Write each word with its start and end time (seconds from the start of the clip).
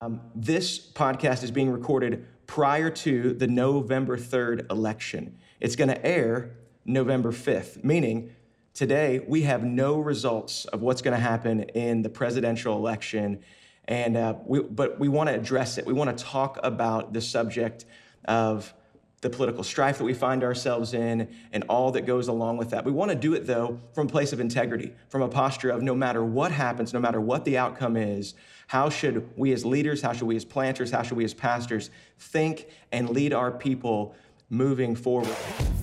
Um, 0.00 0.20
this 0.32 0.78
podcast 0.78 1.42
is 1.42 1.50
being 1.50 1.70
recorded 1.70 2.24
prior 2.46 2.88
to 2.88 3.32
the 3.32 3.48
November 3.48 4.16
3rd 4.16 4.70
election. 4.70 5.36
It's 5.58 5.74
going 5.74 5.88
to 5.88 6.06
air 6.06 6.52
November 6.84 7.32
5th, 7.32 7.82
meaning 7.82 8.30
today 8.74 9.18
we 9.26 9.42
have 9.42 9.64
no 9.64 9.98
results 9.98 10.66
of 10.66 10.82
what's 10.82 11.02
going 11.02 11.16
to 11.16 11.20
happen 11.20 11.62
in 11.62 12.02
the 12.02 12.08
presidential 12.08 12.76
election. 12.76 13.40
And 13.86 14.16
uh, 14.16 14.34
we, 14.46 14.60
but 14.60 15.00
we 15.00 15.08
want 15.08 15.30
to 15.30 15.34
address 15.34 15.78
it. 15.78 15.86
We 15.86 15.94
want 15.94 16.16
to 16.16 16.24
talk 16.24 16.60
about 16.62 17.12
the 17.12 17.20
subject 17.20 17.84
of 18.26 18.72
the 19.20 19.30
political 19.30 19.64
strife 19.64 19.98
that 19.98 20.04
we 20.04 20.14
find 20.14 20.44
ourselves 20.44 20.94
in 20.94 21.28
and 21.52 21.64
all 21.68 21.90
that 21.92 22.06
goes 22.06 22.28
along 22.28 22.56
with 22.56 22.70
that. 22.70 22.84
We 22.84 22.92
want 22.92 23.10
to 23.10 23.16
do 23.16 23.34
it, 23.34 23.46
though, 23.46 23.78
from 23.92 24.06
a 24.06 24.10
place 24.10 24.32
of 24.32 24.38
integrity, 24.38 24.92
from 25.08 25.22
a 25.22 25.28
posture 25.28 25.70
of 25.70 25.82
no 25.82 25.94
matter 25.94 26.24
what 26.24 26.52
happens, 26.52 26.92
no 26.92 27.00
matter 27.00 27.20
what 27.20 27.44
the 27.44 27.58
outcome 27.58 27.96
is, 27.96 28.34
how 28.68 28.88
should 28.90 29.28
we 29.36 29.52
as 29.52 29.64
leaders, 29.64 30.02
how 30.02 30.12
should 30.12 30.28
we 30.28 30.36
as 30.36 30.44
planters, 30.44 30.90
how 30.90 31.02
should 31.02 31.16
we 31.16 31.24
as 31.24 31.34
pastors 31.34 31.90
think 32.18 32.68
and 32.92 33.10
lead 33.10 33.32
our 33.32 33.50
people 33.50 34.14
moving 34.50 34.94
forward? 34.94 35.26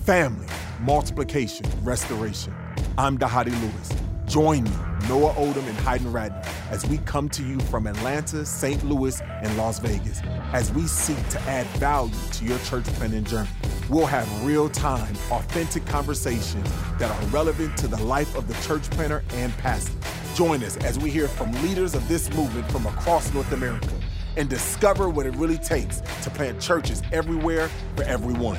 Family, 0.04 0.46
multiplication, 0.80 1.66
restoration. 1.82 2.54
I'm 2.96 3.18
Dhati 3.18 3.50
Lewis. 3.60 3.92
Join 4.26 4.64
me, 4.64 4.70
Noah 5.08 5.34
Oldham 5.36 5.64
and 5.66 5.78
Hayden 5.78 6.12
Ratner, 6.12 6.44
as 6.68 6.84
we 6.86 6.98
come 6.98 7.28
to 7.28 7.44
you 7.44 7.60
from 7.60 7.86
Atlanta, 7.86 8.44
St. 8.44 8.82
Louis, 8.84 9.20
and 9.20 9.56
Las 9.56 9.78
Vegas, 9.78 10.20
as 10.52 10.72
we 10.72 10.88
seek 10.88 11.28
to 11.28 11.40
add 11.42 11.64
value 11.78 12.12
to 12.32 12.44
your 12.44 12.58
church 12.60 12.84
planting 12.94 13.22
journey. 13.22 13.48
We'll 13.88 14.06
have 14.06 14.44
real 14.44 14.68
time, 14.68 15.14
authentic 15.30 15.86
conversations 15.86 16.68
that 16.98 17.08
are 17.08 17.26
relevant 17.28 17.76
to 17.78 17.86
the 17.86 18.02
life 18.02 18.34
of 18.34 18.48
the 18.48 18.54
church 18.66 18.90
planter 18.90 19.22
and 19.34 19.56
pastor. 19.58 19.96
Join 20.34 20.64
us 20.64 20.76
as 20.78 20.98
we 20.98 21.10
hear 21.10 21.28
from 21.28 21.52
leaders 21.62 21.94
of 21.94 22.06
this 22.08 22.28
movement 22.34 22.68
from 22.72 22.86
across 22.86 23.32
North 23.32 23.52
America 23.52 23.92
and 24.36 24.48
discover 24.48 25.08
what 25.08 25.24
it 25.24 25.36
really 25.36 25.58
takes 25.58 26.00
to 26.22 26.30
plant 26.30 26.60
churches 26.60 27.00
everywhere 27.12 27.70
for 27.94 28.02
everyone. 28.02 28.58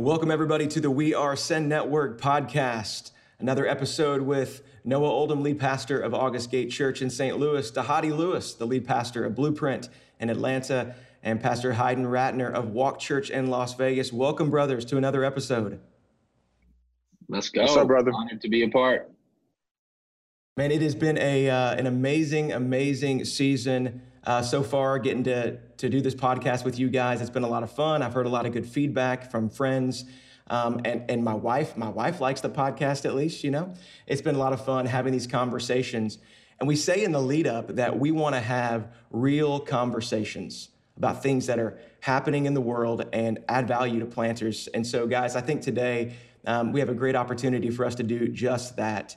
Welcome, 0.00 0.32
everybody, 0.32 0.66
to 0.68 0.80
the 0.80 0.90
We 0.90 1.14
Are 1.14 1.36
Send 1.36 1.68
Network 1.68 2.20
podcast. 2.20 3.12
Another 3.40 3.68
episode 3.68 4.22
with 4.22 4.62
Noah 4.84 5.06
Oldham, 5.06 5.44
lead 5.44 5.60
pastor 5.60 6.00
of 6.00 6.12
August 6.12 6.50
Gate 6.50 6.72
Church 6.72 7.00
in 7.00 7.08
St. 7.08 7.38
Louis, 7.38 7.70
Dhati 7.70 8.10
Lewis, 8.10 8.54
the 8.54 8.66
lead 8.66 8.84
pastor 8.84 9.24
of 9.24 9.36
Blueprint 9.36 9.88
in 10.18 10.28
Atlanta, 10.28 10.96
and 11.22 11.40
Pastor 11.40 11.72
Hayden 11.72 12.06
Ratner 12.06 12.52
of 12.52 12.70
Walk 12.70 12.98
Church 12.98 13.30
in 13.30 13.46
Las 13.46 13.74
Vegas. 13.74 14.12
Welcome, 14.12 14.50
brothers, 14.50 14.84
to 14.86 14.96
another 14.96 15.22
episode. 15.22 15.78
Let's 17.28 17.48
go. 17.48 17.60
What's 17.62 17.76
up, 17.76 17.86
brother? 17.86 18.10
Honored 18.12 18.40
to 18.40 18.48
be 18.48 18.64
a 18.64 18.68
part. 18.68 19.08
Man, 20.56 20.72
it 20.72 20.82
has 20.82 20.96
been 20.96 21.16
a 21.18 21.48
uh, 21.48 21.74
an 21.74 21.86
amazing, 21.86 22.50
amazing 22.50 23.24
season 23.24 24.02
uh, 24.24 24.42
so 24.42 24.64
far. 24.64 24.98
Getting 24.98 25.22
to 25.24 25.58
to 25.76 25.88
do 25.88 26.00
this 26.00 26.16
podcast 26.16 26.64
with 26.64 26.80
you 26.80 26.88
guys, 26.88 27.20
it's 27.20 27.30
been 27.30 27.44
a 27.44 27.48
lot 27.48 27.62
of 27.62 27.70
fun. 27.70 28.02
I've 28.02 28.14
heard 28.14 28.26
a 28.26 28.30
lot 28.30 28.46
of 28.46 28.52
good 28.52 28.66
feedback 28.66 29.30
from 29.30 29.48
friends 29.48 30.06
um, 30.50 30.80
and 30.84 31.10
and 31.10 31.24
my 31.24 31.34
wife, 31.34 31.76
my 31.76 31.88
wife 31.88 32.20
likes 32.20 32.40
the 32.40 32.50
podcast 32.50 33.04
at 33.04 33.14
least. 33.14 33.44
You 33.44 33.50
know, 33.50 33.74
it's 34.06 34.22
been 34.22 34.34
a 34.34 34.38
lot 34.38 34.52
of 34.52 34.64
fun 34.64 34.86
having 34.86 35.12
these 35.12 35.26
conversations. 35.26 36.18
And 36.60 36.66
we 36.66 36.74
say 36.74 37.04
in 37.04 37.12
the 37.12 37.20
lead 37.20 37.46
up 37.46 37.76
that 37.76 37.98
we 37.98 38.10
want 38.10 38.34
to 38.34 38.40
have 38.40 38.88
real 39.10 39.60
conversations 39.60 40.70
about 40.96 41.22
things 41.22 41.46
that 41.46 41.60
are 41.60 41.78
happening 42.00 42.46
in 42.46 42.54
the 42.54 42.60
world 42.60 43.06
and 43.12 43.38
add 43.48 43.68
value 43.68 44.00
to 44.00 44.06
planters. 44.06 44.68
And 44.74 44.84
so, 44.84 45.06
guys, 45.06 45.36
I 45.36 45.40
think 45.40 45.62
today 45.62 46.16
um, 46.46 46.72
we 46.72 46.80
have 46.80 46.88
a 46.88 46.94
great 46.94 47.14
opportunity 47.14 47.70
for 47.70 47.84
us 47.84 47.94
to 47.96 48.02
do 48.02 48.28
just 48.28 48.76
that. 48.76 49.16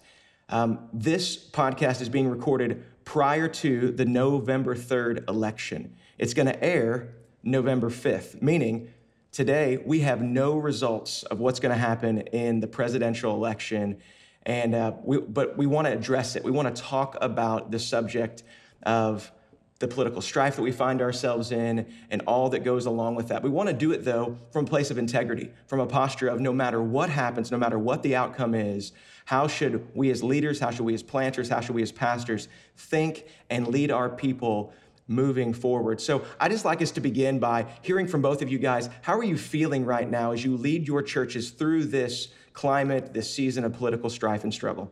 Um, 0.49 0.89
this 0.93 1.49
podcast 1.49 2.01
is 2.01 2.09
being 2.09 2.27
recorded 2.27 2.83
prior 3.05 3.47
to 3.47 3.91
the 3.91 4.05
November 4.05 4.75
3rd 4.75 5.27
election. 5.29 5.95
It's 6.17 6.33
going 6.33 6.47
to 6.47 6.63
air 6.63 7.15
November 7.41 7.89
5th, 7.89 8.41
meaning 8.41 8.89
Today, 9.31 9.81
we 9.85 10.01
have 10.01 10.21
no 10.21 10.57
results 10.57 11.23
of 11.23 11.39
what's 11.39 11.61
going 11.61 11.73
to 11.73 11.79
happen 11.79 12.19
in 12.19 12.59
the 12.59 12.67
presidential 12.67 13.33
election, 13.33 13.97
and 14.43 14.75
uh, 14.75 14.91
we, 15.05 15.19
but 15.19 15.57
we 15.57 15.65
want 15.65 15.87
to 15.87 15.93
address 15.93 16.35
it. 16.35 16.43
We 16.43 16.51
want 16.51 16.75
to 16.75 16.81
talk 16.81 17.17
about 17.21 17.71
the 17.71 17.79
subject 17.79 18.43
of 18.83 19.31
the 19.79 19.87
political 19.87 20.21
strife 20.21 20.57
that 20.57 20.61
we 20.61 20.73
find 20.73 21.01
ourselves 21.01 21.53
in 21.53 21.85
and 22.09 22.21
all 22.27 22.49
that 22.49 22.65
goes 22.65 22.87
along 22.87 23.15
with 23.15 23.29
that. 23.29 23.41
We 23.41 23.49
want 23.49 23.69
to 23.69 23.73
do 23.73 23.93
it, 23.93 24.03
though, 24.03 24.37
from 24.51 24.65
a 24.65 24.67
place 24.67 24.91
of 24.91 24.97
integrity, 24.97 25.49
from 25.65 25.79
a 25.79 25.87
posture 25.87 26.27
of 26.27 26.41
no 26.41 26.51
matter 26.51 26.83
what 26.83 27.09
happens, 27.09 27.51
no 27.51 27.57
matter 27.57 27.79
what 27.79 28.03
the 28.03 28.17
outcome 28.17 28.53
is, 28.53 28.91
how 29.23 29.47
should 29.47 29.87
we 29.95 30.11
as 30.11 30.21
leaders, 30.21 30.59
how 30.59 30.71
should 30.71 30.85
we 30.85 30.93
as 30.93 31.03
planters, 31.03 31.47
how 31.47 31.61
should 31.61 31.75
we 31.75 31.83
as 31.83 31.93
pastors 31.93 32.49
think 32.75 33.27
and 33.49 33.69
lead 33.69 33.91
our 33.91 34.09
people 34.09 34.73
moving 35.07 35.53
forward. 35.53 35.99
So 35.99 36.23
I 36.39 36.49
just 36.49 36.65
like 36.65 36.81
us 36.81 36.91
to 36.91 37.01
begin 37.01 37.39
by 37.39 37.65
hearing 37.81 38.07
from 38.07 38.21
both 38.21 38.41
of 38.41 38.49
you 38.49 38.59
guys. 38.59 38.89
How 39.01 39.17
are 39.17 39.23
you 39.23 39.37
feeling 39.37 39.85
right 39.85 40.09
now 40.09 40.31
as 40.31 40.43
you 40.43 40.55
lead 40.55 40.87
your 40.87 41.01
churches 41.01 41.51
through 41.51 41.85
this 41.85 42.29
climate, 42.53 43.13
this 43.13 43.33
season 43.33 43.63
of 43.63 43.73
political 43.73 44.09
strife 44.09 44.43
and 44.43 44.53
struggle? 44.53 44.91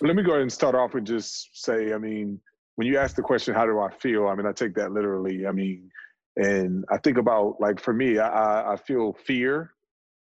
Let 0.00 0.14
me 0.14 0.22
go 0.22 0.30
ahead 0.30 0.42
and 0.42 0.52
start 0.52 0.74
off 0.76 0.94
and 0.94 1.06
just 1.06 1.64
say, 1.64 1.92
I 1.92 1.98
mean, 1.98 2.40
when 2.76 2.86
you 2.86 2.96
ask 2.98 3.16
the 3.16 3.22
question, 3.22 3.54
how 3.54 3.66
do 3.66 3.80
I 3.80 3.90
feel? 3.90 4.28
I 4.28 4.36
mean, 4.36 4.46
I 4.46 4.52
take 4.52 4.74
that 4.76 4.92
literally. 4.92 5.46
I 5.46 5.50
mean, 5.50 5.90
and 6.36 6.84
I 6.88 6.98
think 6.98 7.18
about 7.18 7.60
like 7.60 7.80
for 7.80 7.92
me, 7.92 8.18
I, 8.20 8.74
I 8.74 8.76
feel 8.76 9.12
fear. 9.12 9.74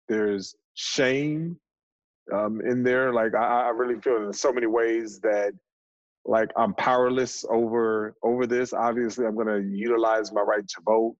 There's 0.09 0.55
shame 0.75 1.59
um, 2.33 2.61
in 2.61 2.85
there. 2.85 3.13
Like 3.13 3.35
I, 3.35 3.67
I 3.67 3.69
really 3.71 4.01
feel 4.01 4.25
in 4.25 4.33
so 4.33 4.53
many 4.53 4.69
ways 4.69 5.19
that 5.21 5.53
like 6.27 6.51
I'm 6.57 6.75
powerless 6.75 7.45
over 7.51 8.15
over 8.23 8.47
this. 8.47 8.73
Obviously, 8.73 9.27
I'm 9.27 9.35
going 9.35 9.47
to 9.47 9.63
utilize 9.77 10.33
my 10.33 10.41
right 10.41 10.67
to 10.67 10.83
vote, 10.85 11.17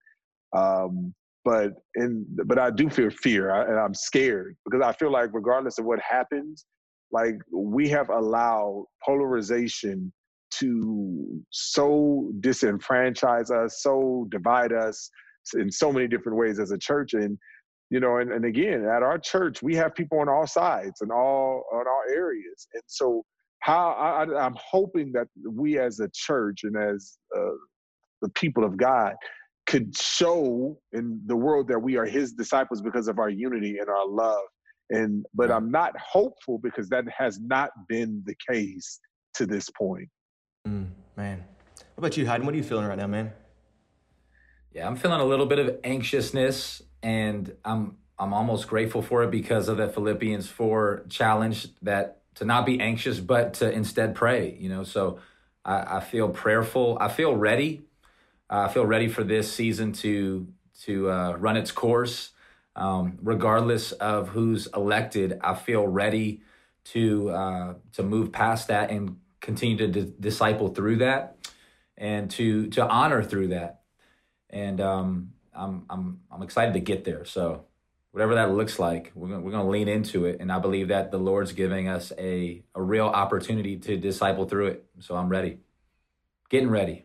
um, 0.55 1.13
but 1.43 1.73
in 1.95 2.25
but 2.45 2.57
I 2.57 2.71
do 2.71 2.89
feel 2.89 3.09
fear 3.09 3.51
I, 3.51 3.63
and 3.63 3.79
I'm 3.79 3.93
scared 3.93 4.55
because 4.65 4.81
I 4.83 4.93
feel 4.93 5.11
like 5.11 5.29
regardless 5.33 5.77
of 5.77 5.85
what 5.85 5.99
happens, 5.99 6.65
like 7.11 7.35
we 7.51 7.87
have 7.89 8.09
allowed 8.09 8.85
polarization 9.05 10.11
to 10.51 11.41
so 11.51 12.31
disenfranchise 12.39 13.51
us, 13.51 13.81
so 13.81 14.27
divide 14.29 14.71
us 14.73 15.09
in 15.53 15.71
so 15.71 15.91
many 15.91 16.07
different 16.07 16.37
ways 16.37 16.59
as 16.59 16.71
a 16.71 16.77
church, 16.77 17.13
and 17.13 17.37
you 17.91 17.99
know, 17.99 18.17
and, 18.17 18.31
and 18.31 18.45
again, 18.45 18.85
at 18.85 19.03
our 19.03 19.19
church, 19.19 19.61
we 19.61 19.75
have 19.75 19.93
people 19.93 20.19
on 20.19 20.27
all 20.27 20.47
sides 20.47 21.01
and 21.01 21.11
all 21.11 21.63
on 21.71 21.85
all 21.87 22.03
areas, 22.11 22.67
and 22.73 22.81
so 22.87 23.23
how 23.59 23.91
I, 23.91 24.45
am 24.45 24.55
hoping 24.59 25.11
that 25.13 25.27
we 25.43 25.79
as 25.79 25.99
a 25.99 26.09
church 26.13 26.63
and 26.63 26.77
as 26.77 27.17
uh, 27.35 27.55
the 28.21 28.29
people 28.29 28.63
of 28.63 28.77
God 28.77 29.15
could 29.65 29.97
show 29.97 30.77
in 30.93 31.19
the 31.25 31.35
world 31.35 31.67
that 31.67 31.79
we 31.79 31.97
are 31.97 32.05
his 32.05 32.33
disciples 32.33 32.81
because 32.81 33.07
of 33.07 33.19
our 33.19 33.29
unity 33.29 33.79
and 33.79 33.89
our 33.89 34.07
love. 34.07 34.43
And 34.91 35.25
but 35.33 35.49
i'm 35.49 35.71
not 35.71 35.93
hopeful 35.99 36.59
because 36.59 36.89
that 36.89 37.05
has 37.09 37.39
not 37.39 37.71
been 37.89 38.21
the 38.25 38.35
case 38.47 38.99
to 39.33 39.47
this 39.47 39.67
point. 39.71 40.07
Mm, 40.67 40.89
man. 41.17 41.43
What 41.95 41.97
about 41.97 42.17
you 42.17 42.27
hayden? 42.27 42.45
What 42.45 42.53
are 42.53 42.57
you 42.57 42.63
feeling 42.63 42.85
right 42.85 42.97
now 42.97 43.07
man? 43.07 43.33
Yeah 44.71 44.85
i'm 44.87 44.95
feeling 44.95 45.21
a 45.21 45.25
little 45.25 45.47
bit 45.47 45.57
of 45.57 45.79
anxiousness 45.83 46.83
and 47.01 47.51
i'm 47.63 47.97
i'm 48.19 48.33
almost 48.33 48.67
grateful 48.67 49.01
for 49.01 49.23
it 49.23 49.31
because 49.31 49.69
of 49.69 49.77
the 49.77 49.87
philippians 49.87 50.47
4 50.49 51.05
challenge 51.09 51.67
that 51.81 52.21
to 52.35 52.45
not 52.45 52.65
be 52.65 52.79
anxious, 52.79 53.19
but 53.19 53.55
to 53.55 53.71
instead 53.71 54.15
pray, 54.15 54.55
you 54.59 54.69
know. 54.69 54.83
So 54.83 55.19
I, 55.63 55.97
I 55.97 55.99
feel 55.99 56.29
prayerful. 56.29 56.97
I 56.99 57.07
feel 57.07 57.35
ready. 57.35 57.83
Uh, 58.49 58.67
I 58.69 58.73
feel 58.73 58.85
ready 58.85 59.07
for 59.07 59.23
this 59.23 59.51
season 59.51 59.93
to 59.93 60.47
to 60.83 61.09
uh, 61.09 61.35
run 61.37 61.57
its 61.57 61.71
course. 61.71 62.31
Um, 62.75 63.19
regardless 63.23 63.93
of 63.93 64.29
who's 64.29 64.67
elected, 64.67 65.39
I 65.41 65.55
feel 65.55 65.87
ready 65.87 66.41
to 66.85 67.29
uh, 67.29 67.73
to 67.93 68.03
move 68.03 68.31
past 68.31 68.67
that 68.67 68.91
and 68.91 69.17
continue 69.39 69.77
to 69.77 69.87
d- 69.87 70.13
disciple 70.19 70.69
through 70.69 70.97
that, 70.97 71.37
and 71.97 72.29
to 72.31 72.67
to 72.71 72.85
honor 72.85 73.23
through 73.23 73.49
that. 73.49 73.81
And 74.49 74.81
um, 74.81 75.33
I'm 75.53 75.85
I'm 75.89 76.19
I'm 76.29 76.43
excited 76.43 76.73
to 76.73 76.81
get 76.81 77.05
there. 77.05 77.23
So 77.25 77.65
whatever 78.15 78.35
that 78.35 78.49
looks 78.53 78.79
like, 78.79 79.11
we're 79.13 79.27
gonna, 79.27 79.41
we're 79.41 79.51
gonna 79.51 79.67
lean 79.67 79.89
into 79.89 80.23
it. 80.23 80.37
And 80.39 80.49
I 80.49 80.57
believe 80.57 80.87
that 80.87 81.11
the 81.11 81.17
Lord's 81.17 81.51
giving 81.51 81.89
us 81.89 82.13
a, 82.17 82.63
a 82.73 82.81
real 82.81 83.07
opportunity 83.07 83.75
to 83.75 83.97
disciple 83.97 84.45
through 84.45 84.67
it. 84.67 84.85
So 85.01 85.17
I'm 85.17 85.27
ready, 85.27 85.57
getting 86.49 86.69
ready. 86.69 87.03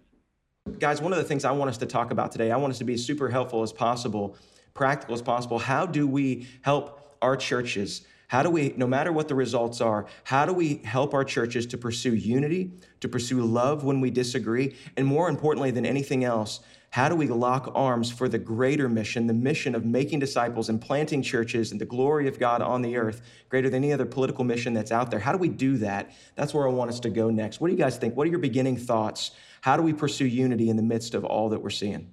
Guys, 0.79 1.03
one 1.03 1.12
of 1.12 1.19
the 1.19 1.25
things 1.25 1.45
I 1.45 1.51
want 1.51 1.69
us 1.69 1.79
to 1.79 1.87
talk 1.87 2.12
about 2.12 2.31
today, 2.31 2.53
I 2.53 2.57
want 2.59 2.71
us 2.71 2.79
to 2.79 2.85
be 2.85 2.97
super 2.97 3.29
helpful 3.29 3.65
as 3.65 3.73
possible, 3.73 4.37
practical 4.73 5.12
as 5.17 5.21
possible. 5.21 5.59
How 5.59 5.85
do 5.85 6.07
we 6.07 6.47
help 6.62 7.17
our 7.21 7.37
churches? 7.37 8.07
How 8.29 8.45
do 8.45 8.51
we, 8.51 8.75
no 8.77 8.87
matter 8.87 9.11
what 9.11 9.27
the 9.27 9.35
results 9.35 9.81
are, 9.81 10.07
how 10.23 10.47
do 10.47 10.53
we 10.53 10.77
help 10.85 11.12
our 11.12 11.25
churches 11.25 11.67
to 11.67 11.77
pursue 11.77 12.15
unity, 12.15 12.71
to 13.01 13.09
pursue 13.09 13.43
love 13.43 13.83
when 13.83 14.01
we 14.01 14.11
disagree, 14.11 14.77
and 14.97 15.09
more 15.09 15.29
importantly 15.29 15.73
than 15.73 15.85
anything 15.85 16.23
else, 16.23 16.61
how 16.91 17.09
do 17.09 17.15
we 17.15 17.29
lock 17.29 17.71
arms 17.75 18.11
for 18.11 18.29
the 18.29 18.39
greater 18.39 18.89
mission, 18.89 19.29
the 19.29 19.33
mission 19.33 19.77
of 19.77 19.85
making 19.85 20.19
disciples 20.19 20.69
and 20.69 20.81
planting 20.81 21.23
churches 21.23 21.71
and 21.71 21.81
the 21.81 21.85
glory 21.85 22.27
of 22.27 22.41
God 22.41 22.63
on 22.63 22.83
the 22.83 22.97
earth, 22.97 23.23
greater 23.49 23.71
than 23.71 23.85
any 23.85 23.93
other 23.93 24.07
political 24.07 24.43
mission 24.43 24.75
that's 24.75 24.91
out 24.91 25.09
there? 25.11 25.21
How 25.21 25.31
do 25.31 25.39
we 25.39 25.49
do 25.49 25.77
that? 25.79 26.11
That's 26.35 26.53
where 26.53 26.67
I 26.67 26.71
want 26.73 26.91
us 26.91 26.99
to 27.01 27.11
go 27.11 27.31
next. 27.31 27.61
What 27.61 27.69
do 27.69 27.75
you 27.75 27.79
guys 27.79 27.97
think? 27.97 28.17
What 28.17 28.27
are 28.27 28.31
your 28.31 28.41
beginning 28.41 28.77
thoughts? 28.77 29.31
How 29.61 29.77
do 29.77 29.85
we 29.85 29.93
pursue 29.93 30.27
unity 30.27 30.69
in 30.69 30.77
the 30.77 30.83
midst 30.83 31.15
of 31.15 31.25
all 31.25 31.51
that 31.51 31.63
we're 31.63 31.71
seeing? 31.71 32.11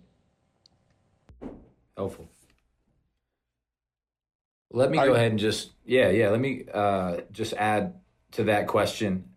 Helpful. 1.95 2.29
Let 4.71 4.91
me 4.91 4.97
go 4.97 5.13
ahead 5.13 5.31
and 5.31 5.39
just 5.39 5.71
yeah 5.85 6.09
yeah. 6.09 6.29
Let 6.29 6.39
me 6.39 6.65
uh, 6.71 7.21
just 7.31 7.53
add 7.53 7.95
to 8.33 8.43
that 8.43 8.67
question. 8.67 9.29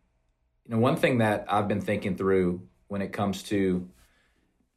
You 0.66 0.74
know, 0.74 0.80
one 0.80 0.96
thing 0.96 1.18
that 1.18 1.46
I've 1.48 1.68
been 1.68 1.80
thinking 1.80 2.16
through 2.16 2.60
when 2.88 3.00
it 3.00 3.12
comes 3.12 3.44
to 3.44 3.88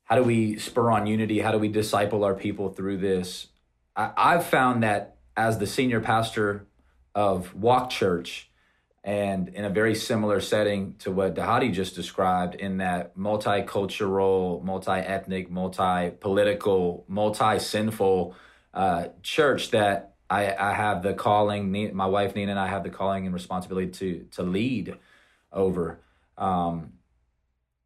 how 0.04 0.16
do 0.16 0.24
we 0.24 0.58
spur 0.58 0.92
on 0.92 1.08
unity? 1.08 1.40
How 1.40 1.52
do 1.52 1.58
we 1.58 1.70
disciple 1.70 2.24
our 2.24 2.36
people 2.36 2.70
through 2.70 2.98
this? 2.98 3.48
I, 3.96 4.12
I've 4.16 4.46
found 4.46 4.84
that 4.84 5.18
as 5.36 5.58
the 5.58 5.68
senior 5.68 6.00
pastor 6.00 6.68
of 7.16 7.56
Walk 7.56 7.90
Church, 7.90 8.50
and 9.04 9.50
in 9.50 9.66
a 9.66 9.70
very 9.70 9.96
similar 9.96 10.40
setting 10.40 10.96
to 11.00 11.12
what 11.12 11.36
Dhati 11.36 11.74
just 11.74 11.94
described, 11.94 12.56
in 12.56 12.78
that 12.78 13.18
multicultural, 13.18 14.64
multi-ethnic, 14.64 15.52
multi-political, 15.52 17.04
multi-sinful 17.08 18.36
uh, 18.74 19.08
church 19.22 19.72
that 19.72 20.14
I, 20.30 20.56
I 20.56 20.74
have 20.74 21.04
the 21.04 21.14
calling. 21.14 21.94
My 21.94 22.06
wife 22.06 22.36
Nina 22.36 22.52
and 22.52 22.60
I 22.60 22.68
have 22.68 22.84
the 22.84 22.90
calling 22.90 23.26
and 23.26 23.34
responsibility 23.34 23.92
to 23.92 24.28
to 24.32 24.44
lead 24.44 24.98
over. 25.52 26.00
Um, 26.38 26.94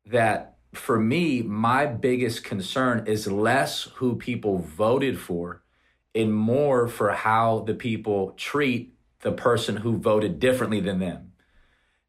that 0.05 0.56
for 0.77 0.99
me, 0.99 1.41
my 1.41 1.85
biggest 1.85 2.43
concern 2.43 3.05
is 3.07 3.27
less 3.27 3.83
who 3.95 4.15
people 4.15 4.59
voted 4.59 5.19
for 5.19 5.63
and 6.15 6.33
more 6.33 6.87
for 6.87 7.11
how 7.11 7.59
the 7.59 7.73
people 7.73 8.31
treat 8.37 8.93
the 9.21 9.31
person 9.31 9.77
who 9.77 9.97
voted 9.97 10.39
differently 10.39 10.79
than 10.79 10.99
them. 10.99 11.31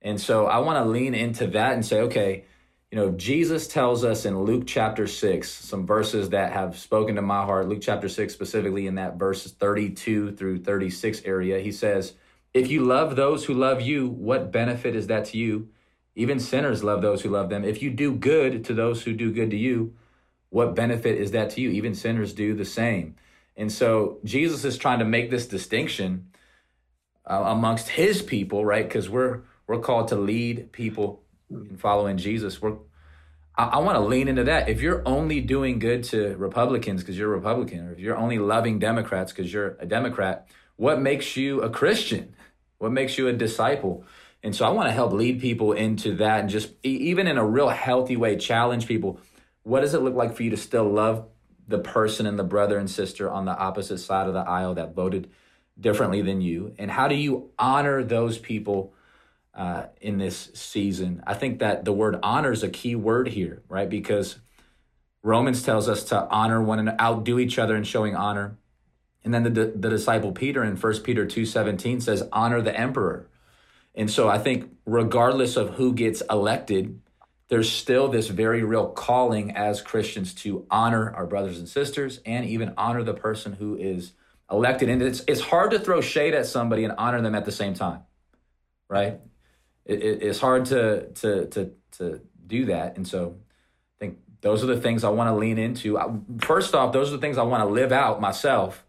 And 0.00 0.20
so 0.20 0.46
I 0.46 0.58
want 0.58 0.84
to 0.84 0.90
lean 0.90 1.14
into 1.14 1.48
that 1.48 1.72
and 1.72 1.84
say, 1.84 2.00
okay, 2.02 2.44
you 2.90 2.96
know, 2.96 3.10
Jesus 3.10 3.68
tells 3.68 4.02
us 4.02 4.24
in 4.24 4.40
Luke 4.44 4.64
chapter 4.66 5.06
6, 5.06 5.50
some 5.50 5.86
verses 5.86 6.30
that 6.30 6.52
have 6.52 6.78
spoken 6.78 7.16
to 7.16 7.22
my 7.22 7.44
heart. 7.44 7.68
Luke 7.68 7.82
chapter 7.82 8.08
6, 8.08 8.32
specifically 8.32 8.86
in 8.86 8.94
that 8.94 9.18
verses 9.18 9.52
32 9.52 10.32
through 10.32 10.62
36 10.62 11.22
area, 11.24 11.58
he 11.58 11.70
says, 11.70 12.14
If 12.54 12.70
you 12.70 12.84
love 12.84 13.14
those 13.14 13.44
who 13.44 13.52
love 13.52 13.82
you, 13.82 14.08
what 14.08 14.50
benefit 14.50 14.96
is 14.96 15.08
that 15.08 15.26
to 15.26 15.38
you? 15.38 15.68
Even 16.18 16.40
sinners 16.40 16.82
love 16.82 17.00
those 17.00 17.22
who 17.22 17.28
love 17.28 17.48
them. 17.48 17.64
If 17.64 17.80
you 17.80 17.90
do 17.90 18.12
good 18.12 18.64
to 18.64 18.74
those 18.74 19.04
who 19.04 19.12
do 19.12 19.32
good 19.32 19.50
to 19.50 19.56
you, 19.56 19.94
what 20.50 20.74
benefit 20.74 21.16
is 21.16 21.30
that 21.30 21.50
to 21.50 21.60
you? 21.60 21.70
Even 21.70 21.94
sinners 21.94 22.32
do 22.32 22.54
the 22.54 22.64
same. 22.64 23.14
And 23.56 23.70
so 23.70 24.18
Jesus 24.24 24.64
is 24.64 24.76
trying 24.76 24.98
to 24.98 25.04
make 25.04 25.30
this 25.30 25.46
distinction 25.46 26.32
uh, 27.24 27.44
amongst 27.46 27.90
his 27.90 28.20
people, 28.20 28.64
right? 28.64 28.86
Because 28.86 29.08
we're 29.08 29.42
we're 29.68 29.78
called 29.78 30.08
to 30.08 30.16
lead 30.16 30.72
people 30.72 31.22
in 31.50 31.76
following 31.76 32.16
Jesus. 32.16 32.60
We're 32.60 32.78
I, 33.56 33.66
I 33.66 33.78
want 33.78 33.94
to 33.94 34.04
lean 34.04 34.26
into 34.26 34.42
that. 34.42 34.68
If 34.68 34.80
you're 34.80 35.02
only 35.06 35.40
doing 35.40 35.78
good 35.78 36.02
to 36.04 36.36
Republicans 36.36 37.02
because 37.02 37.16
you're 37.16 37.32
a 37.32 37.36
Republican, 37.36 37.86
or 37.86 37.92
if 37.92 38.00
you're 38.00 38.16
only 38.16 38.40
loving 38.40 38.80
Democrats 38.80 39.30
because 39.30 39.52
you're 39.52 39.76
a 39.78 39.86
Democrat, 39.86 40.48
what 40.74 41.00
makes 41.00 41.36
you 41.36 41.62
a 41.62 41.70
Christian? 41.70 42.34
What 42.78 42.90
makes 42.90 43.18
you 43.18 43.28
a 43.28 43.32
disciple? 43.32 44.04
And 44.42 44.54
so 44.54 44.64
I 44.64 44.70
want 44.70 44.88
to 44.88 44.92
help 44.92 45.12
lead 45.12 45.40
people 45.40 45.72
into 45.72 46.16
that 46.16 46.40
and 46.40 46.48
just 46.48 46.70
even 46.84 47.26
in 47.26 47.38
a 47.38 47.46
real 47.46 47.68
healthy 47.68 48.16
way, 48.16 48.36
challenge 48.36 48.86
people. 48.86 49.20
What 49.62 49.80
does 49.80 49.94
it 49.94 50.02
look 50.02 50.14
like 50.14 50.36
for 50.36 50.42
you 50.42 50.50
to 50.50 50.56
still 50.56 50.88
love 50.88 51.26
the 51.66 51.78
person 51.78 52.26
and 52.26 52.38
the 52.38 52.44
brother 52.44 52.78
and 52.78 52.88
sister 52.88 53.30
on 53.30 53.44
the 53.44 53.56
opposite 53.56 53.98
side 53.98 54.28
of 54.28 54.34
the 54.34 54.40
aisle 54.40 54.74
that 54.74 54.94
voted 54.94 55.30
differently 55.78 56.22
than 56.22 56.40
you? 56.40 56.74
And 56.78 56.90
how 56.90 57.08
do 57.08 57.16
you 57.16 57.50
honor 57.58 58.04
those 58.04 58.38
people 58.38 58.94
uh, 59.54 59.86
in 60.00 60.18
this 60.18 60.50
season? 60.54 61.22
I 61.26 61.34
think 61.34 61.58
that 61.58 61.84
the 61.84 61.92
word 61.92 62.18
honor 62.22 62.52
is 62.52 62.62
a 62.62 62.68
key 62.68 62.94
word 62.94 63.28
here, 63.28 63.62
right? 63.68 63.90
Because 63.90 64.38
Romans 65.22 65.62
tells 65.62 65.88
us 65.88 66.04
to 66.04 66.28
honor 66.30 66.62
one 66.62 66.78
and 66.78 66.98
outdo 67.00 67.40
each 67.40 67.58
other 67.58 67.76
in 67.76 67.82
showing 67.82 68.14
honor. 68.14 68.56
And 69.24 69.34
then 69.34 69.42
the, 69.42 69.50
the 69.50 69.90
disciple 69.90 70.30
Peter 70.30 70.62
in 70.62 70.76
1 70.76 71.00
Peter 71.00 71.26
2.17 71.26 72.00
says, 72.00 72.22
honor 72.32 72.62
the 72.62 72.78
emperor. 72.78 73.26
And 73.98 74.08
so 74.08 74.28
I 74.28 74.38
think, 74.38 74.70
regardless 74.86 75.56
of 75.56 75.70
who 75.70 75.92
gets 75.92 76.22
elected, 76.30 77.00
there's 77.48 77.70
still 77.70 78.06
this 78.06 78.28
very 78.28 78.62
real 78.62 78.90
calling 78.90 79.56
as 79.56 79.82
Christians 79.82 80.34
to 80.34 80.64
honor 80.70 81.12
our 81.14 81.26
brothers 81.26 81.58
and 81.58 81.68
sisters 81.68 82.20
and 82.24 82.46
even 82.46 82.74
honor 82.76 83.02
the 83.02 83.12
person 83.12 83.54
who 83.54 83.76
is 83.76 84.12
elected. 84.50 84.88
And 84.88 85.02
it's, 85.02 85.24
it's 85.26 85.40
hard 85.40 85.72
to 85.72 85.80
throw 85.80 86.00
shade 86.00 86.32
at 86.32 86.46
somebody 86.46 86.84
and 86.84 86.94
honor 86.96 87.20
them 87.20 87.34
at 87.34 87.44
the 87.44 87.50
same 87.50 87.74
time, 87.74 88.02
right? 88.88 89.18
It, 89.84 90.00
it, 90.00 90.22
it's 90.22 90.38
hard 90.38 90.66
to, 90.66 91.08
to, 91.14 91.46
to, 91.46 91.72
to 91.98 92.20
do 92.46 92.66
that. 92.66 92.96
And 92.96 93.06
so 93.06 93.34
I 93.96 93.98
think 93.98 94.18
those 94.42 94.62
are 94.62 94.68
the 94.68 94.80
things 94.80 95.02
I 95.02 95.08
want 95.08 95.28
to 95.28 95.34
lean 95.34 95.58
into. 95.58 95.98
First 96.38 96.72
off, 96.72 96.92
those 96.92 97.08
are 97.08 97.16
the 97.16 97.20
things 97.20 97.36
I 97.36 97.42
want 97.42 97.64
to 97.64 97.68
live 97.68 97.90
out 97.90 98.20
myself 98.20 98.84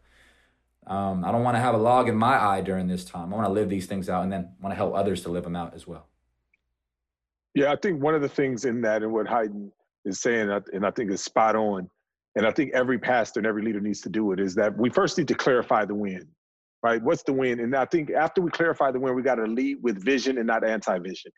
um, 0.89 1.23
I 1.23 1.31
don't 1.31 1.43
want 1.43 1.55
to 1.55 1.61
have 1.61 1.75
a 1.75 1.77
log 1.77 2.09
in 2.09 2.15
my 2.15 2.43
eye 2.43 2.61
during 2.61 2.87
this 2.87 3.05
time. 3.05 3.31
I 3.31 3.37
want 3.37 3.47
to 3.47 3.53
live 3.53 3.69
these 3.69 3.85
things 3.85 4.09
out 4.09 4.23
and 4.23 4.31
then 4.31 4.51
want 4.59 4.71
to 4.71 4.75
help 4.75 4.95
others 4.95 5.21
to 5.23 5.29
live 5.29 5.43
them 5.43 5.55
out 5.55 5.73
as 5.75 5.85
well. 5.85 6.07
Yeah, 7.53 7.71
I 7.71 7.75
think 7.75 8.01
one 8.01 8.15
of 8.15 8.21
the 8.21 8.29
things 8.29 8.65
in 8.65 8.81
that 8.81 9.03
and 9.03 9.11
what 9.11 9.27
Hayden 9.27 9.71
is 10.05 10.19
saying, 10.19 10.49
and 10.73 10.85
I 10.85 10.91
think 10.91 11.11
is 11.11 11.23
spot 11.23 11.55
on, 11.55 11.89
and 12.35 12.45
I 12.45 12.51
think 12.51 12.71
every 12.73 12.97
pastor 12.97 13.39
and 13.39 13.47
every 13.47 13.63
leader 13.63 13.79
needs 13.79 14.01
to 14.01 14.09
do 14.09 14.31
it, 14.31 14.39
is 14.39 14.55
that 14.55 14.75
we 14.77 14.89
first 14.89 15.17
need 15.17 15.27
to 15.27 15.35
clarify 15.35 15.85
the 15.85 15.95
win, 15.95 16.27
right? 16.83 17.01
What's 17.01 17.23
the 17.23 17.33
win? 17.33 17.59
And 17.59 17.75
I 17.75 17.85
think 17.85 18.11
after 18.11 18.41
we 18.41 18.49
clarify 18.49 18.91
the 18.91 18.99
win, 18.99 19.15
we 19.15 19.21
got 19.21 19.35
to 19.35 19.45
lead 19.45 19.77
with 19.81 20.03
vision 20.03 20.37
and 20.37 20.47
not 20.47 20.63
anti-vision. 20.63 21.31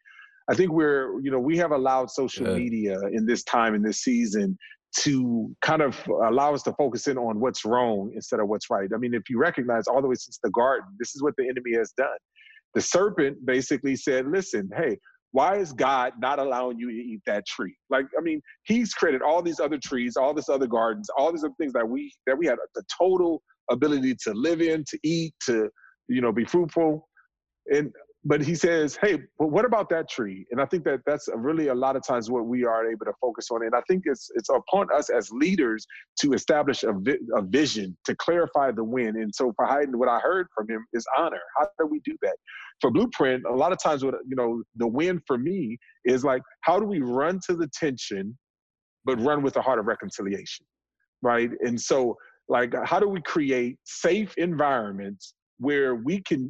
I 0.50 0.56
think 0.56 0.72
we're, 0.72 1.20
you 1.22 1.32
know, 1.32 1.40
we 1.40 1.58
have 1.58 1.72
allowed 1.72 2.10
social 2.12 2.46
Good. 2.46 2.58
media 2.58 3.00
in 3.12 3.26
this 3.26 3.44
time, 3.44 3.74
in 3.74 3.82
this 3.82 4.02
season, 4.02 4.58
to 5.00 5.56
kind 5.62 5.82
of 5.82 6.02
allow 6.08 6.54
us 6.54 6.64
to 6.64 6.74
focus 6.74 7.08
in 7.08 7.18
on 7.18 7.40
what's 7.40 7.64
wrong 7.66 8.12
instead 8.14 8.40
of 8.40 8.48
what's 8.48 8.70
right. 8.70 8.90
I 8.94 8.98
mean, 8.98 9.14
if 9.14 9.30
you 9.30 9.40
recognize 9.40 9.88
all 9.88 10.02
the 10.02 10.08
way 10.08 10.16
since 10.16 10.40
the 10.44 10.50
garden, 10.52 10.90
this 11.00 11.16
is 11.16 11.24
what 11.24 11.34
the 11.38 11.44
enemy 11.44 11.76
has 11.78 11.94
done. 11.98 12.08
The 12.76 12.82
serpent 12.82 13.46
basically 13.46 13.96
said, 13.96 14.28
listen, 14.28 14.70
hey, 14.76 14.98
why 15.32 15.58
is 15.58 15.72
God 15.72 16.14
not 16.20 16.40
allowing 16.40 16.78
you 16.78 16.90
to 16.90 16.96
eat 16.96 17.22
that 17.26 17.46
tree? 17.48 17.76
Like, 17.90 18.06
I 18.18 18.22
mean, 18.22 18.42
he's 18.64 18.94
created 18.94 19.22
all 19.22 19.42
these 19.42 19.62
other 19.62 19.78
trees, 19.78 20.18
all 20.18 20.34
these 20.34 20.50
other 20.50 20.68
gardens, 20.68 21.10
all 21.18 21.32
these 21.32 21.44
other 21.44 21.54
things 21.58 21.72
that 21.74 21.88
we 21.88 22.14
that 22.28 22.38
we 22.38 22.46
had 22.48 22.58
the 22.76 22.84
total 23.00 23.42
ability 23.70 24.16
to 24.24 24.34
live 24.34 24.62
in, 24.62 24.84
to 24.90 25.00
eat, 25.04 25.34
to 25.46 25.70
you 26.10 26.22
know, 26.22 26.32
be 26.32 26.44
fruitful. 26.46 27.08
And 27.68 27.92
but 28.24 28.42
he 28.42 28.54
says, 28.54 28.98
hey, 29.02 29.18
but 29.40 29.48
what 29.48 29.66
about 29.66 29.90
that 29.90 30.08
tree? 30.08 30.46
And 30.52 30.62
I 30.62 30.66
think 30.66 30.84
that 30.84 31.00
that's 31.08 31.28
really 31.36 31.70
a 31.70 31.74
lot 31.74 31.96
of 31.96 32.06
times 32.06 32.30
what 32.30 32.46
we 32.46 32.64
are 32.64 32.88
able 32.88 33.06
to 33.06 33.14
focus 33.20 33.48
on. 33.52 33.66
And 33.66 33.74
I 33.74 33.82
think 33.88 34.04
it's 34.06 34.30
it's 34.36 34.50
upon 34.50 34.88
us 34.94 35.10
as 35.10 35.32
leaders 35.32 35.88
to 36.20 36.34
establish 36.34 36.84
a, 36.84 36.94
vi- 36.94 37.18
a 37.36 37.42
vision 37.42 37.98
to 38.06 38.16
clarify 38.16 38.72
the 38.72 38.84
win. 38.84 39.16
And 39.18 39.34
so 39.34 39.52
for 39.56 39.66
Hayden, 39.66 39.98
what 39.98 40.08
I 40.08 40.20
heard 40.20 40.48
from 40.56 40.70
him 40.70 40.86
is 40.94 41.04
honor. 41.18 41.42
How 41.58 41.68
do 41.80 41.88
we 41.88 42.00
do 42.06 42.16
that? 42.22 42.36
For 42.80 42.92
Blueprint, 42.92 43.44
a 43.50 43.56
lot 43.56 43.72
of 43.72 43.82
times, 43.82 44.06
what 44.06 44.14
you 44.28 44.36
know, 44.36 44.62
the 44.76 44.88
win 44.88 45.20
for 45.26 45.40
me 45.40 45.78
is 46.06 46.24
like, 46.24 46.44
how 46.62 46.80
do 46.80 46.86
we 46.86 47.02
run 47.02 47.40
to 47.48 47.56
the 47.56 47.70
tension, 47.74 48.38
but 49.04 49.20
run 49.20 49.42
with 49.42 49.56
a 49.56 49.62
heart 49.62 49.80
of 49.80 49.88
reconciliation, 49.88 50.66
right? 51.24 51.50
And 51.62 51.80
so, 51.80 52.18
like, 52.50 52.74
how 52.86 53.00
do 53.00 53.08
we 53.08 53.22
create 53.22 53.78
safe 53.84 54.34
environments 54.38 55.34
where 55.62 55.94
we 55.94 56.22
can 56.22 56.50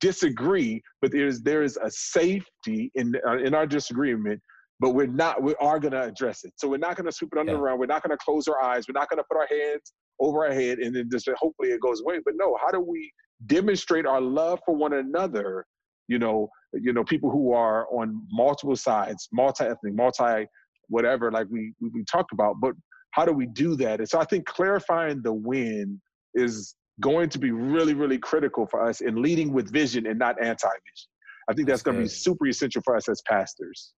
disagree, 0.00 0.82
but 1.00 1.12
there's 1.12 1.40
there 1.40 1.62
is 1.62 1.76
a 1.76 1.90
safety 1.90 2.90
in 2.96 3.14
uh, 3.26 3.38
in 3.38 3.54
our 3.54 3.66
disagreement. 3.66 4.40
But 4.80 4.90
we're 4.90 5.06
not. 5.06 5.42
We 5.42 5.54
are 5.60 5.78
going 5.80 5.92
to 5.92 6.02
address 6.04 6.44
it. 6.44 6.52
So 6.56 6.68
we're 6.68 6.78
not 6.78 6.96
going 6.96 7.06
to 7.06 7.12
sweep 7.12 7.30
it 7.32 7.38
under 7.38 7.52
yeah. 7.52 7.58
the 7.58 7.62
rug. 7.62 7.78
We're 7.80 7.86
not 7.86 8.02
going 8.02 8.16
to 8.16 8.24
close 8.24 8.46
our 8.46 8.62
eyes. 8.62 8.86
We're 8.88 8.98
not 8.98 9.08
going 9.08 9.18
to 9.18 9.24
put 9.28 9.36
our 9.36 9.48
hands 9.48 9.92
over 10.20 10.46
our 10.46 10.52
head 10.52 10.78
and 10.78 10.94
then 10.94 11.08
just 11.10 11.28
hopefully 11.36 11.70
it 11.70 11.80
goes 11.80 12.00
away. 12.00 12.18
But 12.24 12.34
no, 12.36 12.56
how 12.64 12.70
do 12.70 12.80
we 12.80 13.12
demonstrate 13.46 14.06
our 14.06 14.20
love 14.20 14.60
for 14.64 14.76
one 14.76 14.92
another? 14.92 15.64
You 16.06 16.18
know, 16.18 16.48
you 16.72 16.92
know, 16.92 17.04
people 17.04 17.30
who 17.30 17.52
are 17.52 17.88
on 17.92 18.22
multiple 18.30 18.76
sides, 18.76 19.28
multi-ethnic, 19.32 19.94
multi 19.94 20.46
whatever, 20.88 21.30
like 21.30 21.46
we 21.50 21.72
we 21.80 22.04
talked 22.04 22.32
about. 22.32 22.56
But 22.60 22.74
how 23.12 23.24
do 23.24 23.32
we 23.32 23.46
do 23.46 23.76
that? 23.76 24.00
And 24.00 24.08
so 24.08 24.20
I 24.20 24.24
think 24.24 24.46
clarifying 24.46 25.22
the 25.22 25.32
win 25.32 26.00
is 26.34 26.74
going 27.00 27.28
to 27.30 27.38
be 27.38 27.50
really, 27.50 27.94
really 27.94 28.18
critical 28.18 28.66
for 28.66 28.86
us 28.86 29.00
in 29.00 29.22
leading 29.22 29.52
with 29.52 29.70
vision 29.70 30.06
and 30.06 30.18
not 30.18 30.40
anti-vision. 30.42 31.08
I 31.48 31.54
think 31.54 31.66
that's, 31.68 31.78
that's 31.78 31.82
going 31.82 31.96
to 31.96 32.02
be 32.02 32.08
super 32.08 32.46
essential 32.46 32.82
for 32.82 32.96
us 32.96 33.08
as 33.08 33.22
pastors. 33.22 33.92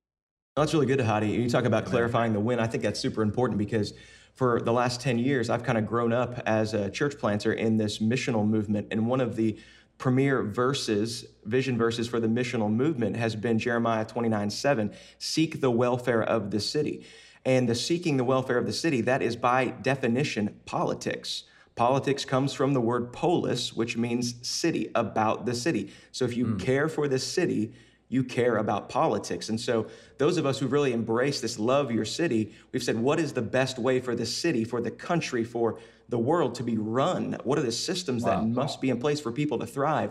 That's 0.56 0.74
really 0.74 0.86
good, 0.86 0.98
Dhati. 0.98 1.32
You 1.32 1.48
talk 1.48 1.64
about 1.64 1.86
clarifying 1.86 2.32
the 2.32 2.40
win. 2.40 2.58
I 2.58 2.66
think 2.66 2.82
that's 2.82 3.00
super 3.00 3.22
important 3.22 3.58
because 3.58 3.94
for 4.34 4.60
the 4.60 4.72
last 4.72 5.00
10 5.00 5.18
years, 5.18 5.50
I've 5.50 5.62
kind 5.62 5.78
of 5.78 5.86
grown 5.86 6.12
up 6.12 6.40
as 6.46 6.74
a 6.74 6.90
church 6.90 7.18
planter 7.18 7.52
in 7.52 7.76
this 7.76 7.98
missional 7.98 8.46
movement. 8.46 8.88
And 8.90 9.06
one 9.06 9.20
of 9.20 9.36
the 9.36 9.58
premier 9.98 10.42
verses, 10.42 11.26
vision 11.44 11.76
verses 11.76 12.08
for 12.08 12.20
the 12.20 12.26
missional 12.26 12.70
movement 12.70 13.16
has 13.16 13.36
been 13.36 13.58
Jeremiah 13.58 14.04
29 14.04 14.50
7, 14.50 14.92
seek 15.18 15.60
the 15.60 15.70
welfare 15.70 16.22
of 16.22 16.50
the 16.50 16.60
city. 16.60 17.06
And 17.44 17.68
the 17.68 17.74
seeking 17.74 18.16
the 18.16 18.24
welfare 18.24 18.58
of 18.58 18.66
the 18.66 18.72
city, 18.72 19.00
that 19.02 19.22
is 19.22 19.34
by 19.34 19.66
definition 19.66 20.60
politics. 20.66 21.44
Politics 21.80 22.26
comes 22.26 22.52
from 22.52 22.74
the 22.74 22.80
word 22.82 23.10
polis, 23.10 23.72
which 23.72 23.96
means 23.96 24.34
city, 24.46 24.90
about 24.94 25.46
the 25.46 25.54
city. 25.54 25.90
So 26.12 26.26
if 26.26 26.36
you 26.36 26.44
mm. 26.44 26.60
care 26.60 26.90
for 26.90 27.08
the 27.08 27.18
city, 27.18 27.72
you 28.10 28.22
care 28.22 28.58
about 28.58 28.90
politics. 28.90 29.48
And 29.48 29.58
so, 29.58 29.86
those 30.18 30.36
of 30.36 30.44
us 30.44 30.58
who 30.58 30.66
really 30.66 30.92
embrace 30.92 31.40
this 31.40 31.58
love 31.58 31.90
your 31.90 32.04
city, 32.04 32.52
we've 32.70 32.82
said, 32.82 32.98
what 32.98 33.18
is 33.18 33.32
the 33.32 33.40
best 33.40 33.78
way 33.78 33.98
for 33.98 34.14
the 34.14 34.26
city, 34.26 34.62
for 34.62 34.82
the 34.82 34.90
country, 34.90 35.42
for 35.42 35.78
the 36.10 36.18
world 36.18 36.54
to 36.56 36.62
be 36.62 36.76
run? 36.76 37.38
What 37.44 37.58
are 37.58 37.62
the 37.62 37.72
systems 37.72 38.24
wow. 38.24 38.40
that 38.40 38.46
must 38.46 38.82
be 38.82 38.90
in 38.90 39.00
place 39.00 39.18
for 39.18 39.32
people 39.32 39.58
to 39.60 39.66
thrive? 39.66 40.10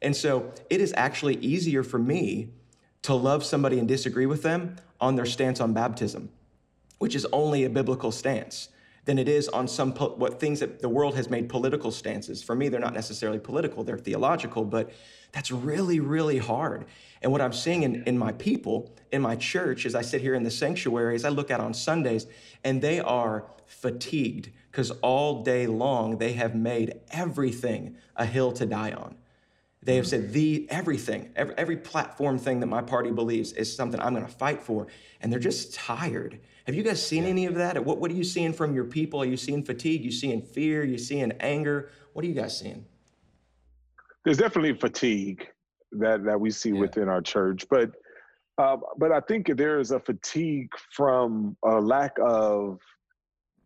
And 0.00 0.14
so, 0.14 0.52
it 0.70 0.80
is 0.80 0.94
actually 0.96 1.38
easier 1.38 1.82
for 1.82 1.98
me 1.98 2.50
to 3.02 3.14
love 3.14 3.44
somebody 3.44 3.80
and 3.80 3.88
disagree 3.88 4.26
with 4.26 4.44
them 4.44 4.76
on 5.00 5.16
their 5.16 5.26
stance 5.26 5.60
on 5.60 5.72
baptism, 5.72 6.30
which 6.98 7.16
is 7.16 7.26
only 7.32 7.64
a 7.64 7.68
biblical 7.68 8.12
stance 8.12 8.68
than 9.04 9.18
it 9.18 9.28
is 9.28 9.48
on 9.48 9.66
some 9.66 9.92
po- 9.92 10.14
what 10.16 10.38
things 10.38 10.60
that 10.60 10.80
the 10.80 10.88
world 10.88 11.14
has 11.14 11.30
made 11.30 11.48
political 11.48 11.90
stances. 11.90 12.42
For 12.42 12.54
me, 12.54 12.68
they're 12.68 12.80
not 12.80 12.94
necessarily 12.94 13.38
political, 13.38 13.84
they're 13.84 13.98
theological, 13.98 14.64
but 14.64 14.90
that's 15.32 15.50
really, 15.50 16.00
really 16.00 16.38
hard. 16.38 16.86
And 17.22 17.32
what 17.32 17.40
I'm 17.40 17.52
seeing 17.52 17.82
in, 17.82 18.02
in 18.04 18.18
my 18.18 18.32
people, 18.32 18.94
in 19.12 19.22
my 19.22 19.36
church, 19.36 19.86
as 19.86 19.94
I 19.94 20.02
sit 20.02 20.20
here 20.20 20.34
in 20.34 20.42
the 20.42 20.50
sanctuary, 20.50 21.14
as 21.14 21.24
I 21.24 21.28
look 21.28 21.50
out 21.50 21.60
on 21.60 21.72
Sundays, 21.74 22.26
and 22.64 22.82
they 22.82 23.00
are 23.00 23.46
fatigued 23.66 24.50
because 24.70 24.90
all 25.02 25.42
day 25.42 25.66
long 25.66 26.18
they 26.18 26.32
have 26.32 26.54
made 26.54 27.00
everything 27.10 27.96
a 28.16 28.24
hill 28.24 28.52
to 28.52 28.66
die 28.66 28.92
on. 28.92 29.16
They 29.82 29.96
have 29.96 30.06
said 30.06 30.32
the 30.32 30.66
everything, 30.70 31.30
every, 31.34 31.54
every 31.56 31.76
platform 31.76 32.38
thing 32.38 32.60
that 32.60 32.66
my 32.66 32.82
party 32.82 33.10
believes 33.10 33.52
is 33.52 33.74
something 33.74 33.98
I'm 34.00 34.14
going 34.14 34.26
to 34.26 34.32
fight 34.32 34.62
for, 34.62 34.88
and 35.20 35.32
they're 35.32 35.40
just 35.40 35.74
tired. 35.74 36.38
Have 36.70 36.76
you 36.76 36.84
guys 36.84 37.04
seen 37.04 37.24
yeah. 37.24 37.30
any 37.30 37.46
of 37.46 37.56
that? 37.56 37.84
What, 37.84 37.98
what 37.98 38.12
are 38.12 38.14
you 38.14 38.22
seeing 38.22 38.52
from 38.52 38.76
your 38.76 38.84
people? 38.84 39.20
Are 39.20 39.26
you 39.26 39.36
seeing 39.36 39.64
fatigue? 39.64 40.02
Are 40.02 40.04
you 40.04 40.12
seeing 40.12 40.40
fear? 40.40 40.82
Are 40.82 40.84
you 40.84 40.98
seeing 40.98 41.32
anger? 41.40 41.90
What 42.12 42.24
are 42.24 42.28
you 42.28 42.34
guys 42.34 42.56
seeing? 42.56 42.84
There's 44.24 44.38
definitely 44.38 44.74
fatigue 44.74 45.48
that 45.98 46.22
that 46.22 46.40
we 46.40 46.52
see 46.52 46.70
yeah. 46.70 46.78
within 46.78 47.08
our 47.08 47.22
church, 47.22 47.66
but 47.68 47.90
uh, 48.56 48.76
but 48.98 49.10
I 49.10 49.18
think 49.18 49.56
there 49.56 49.80
is 49.80 49.90
a 49.90 49.98
fatigue 49.98 50.70
from 50.92 51.56
a 51.64 51.80
lack 51.80 52.12
of 52.24 52.78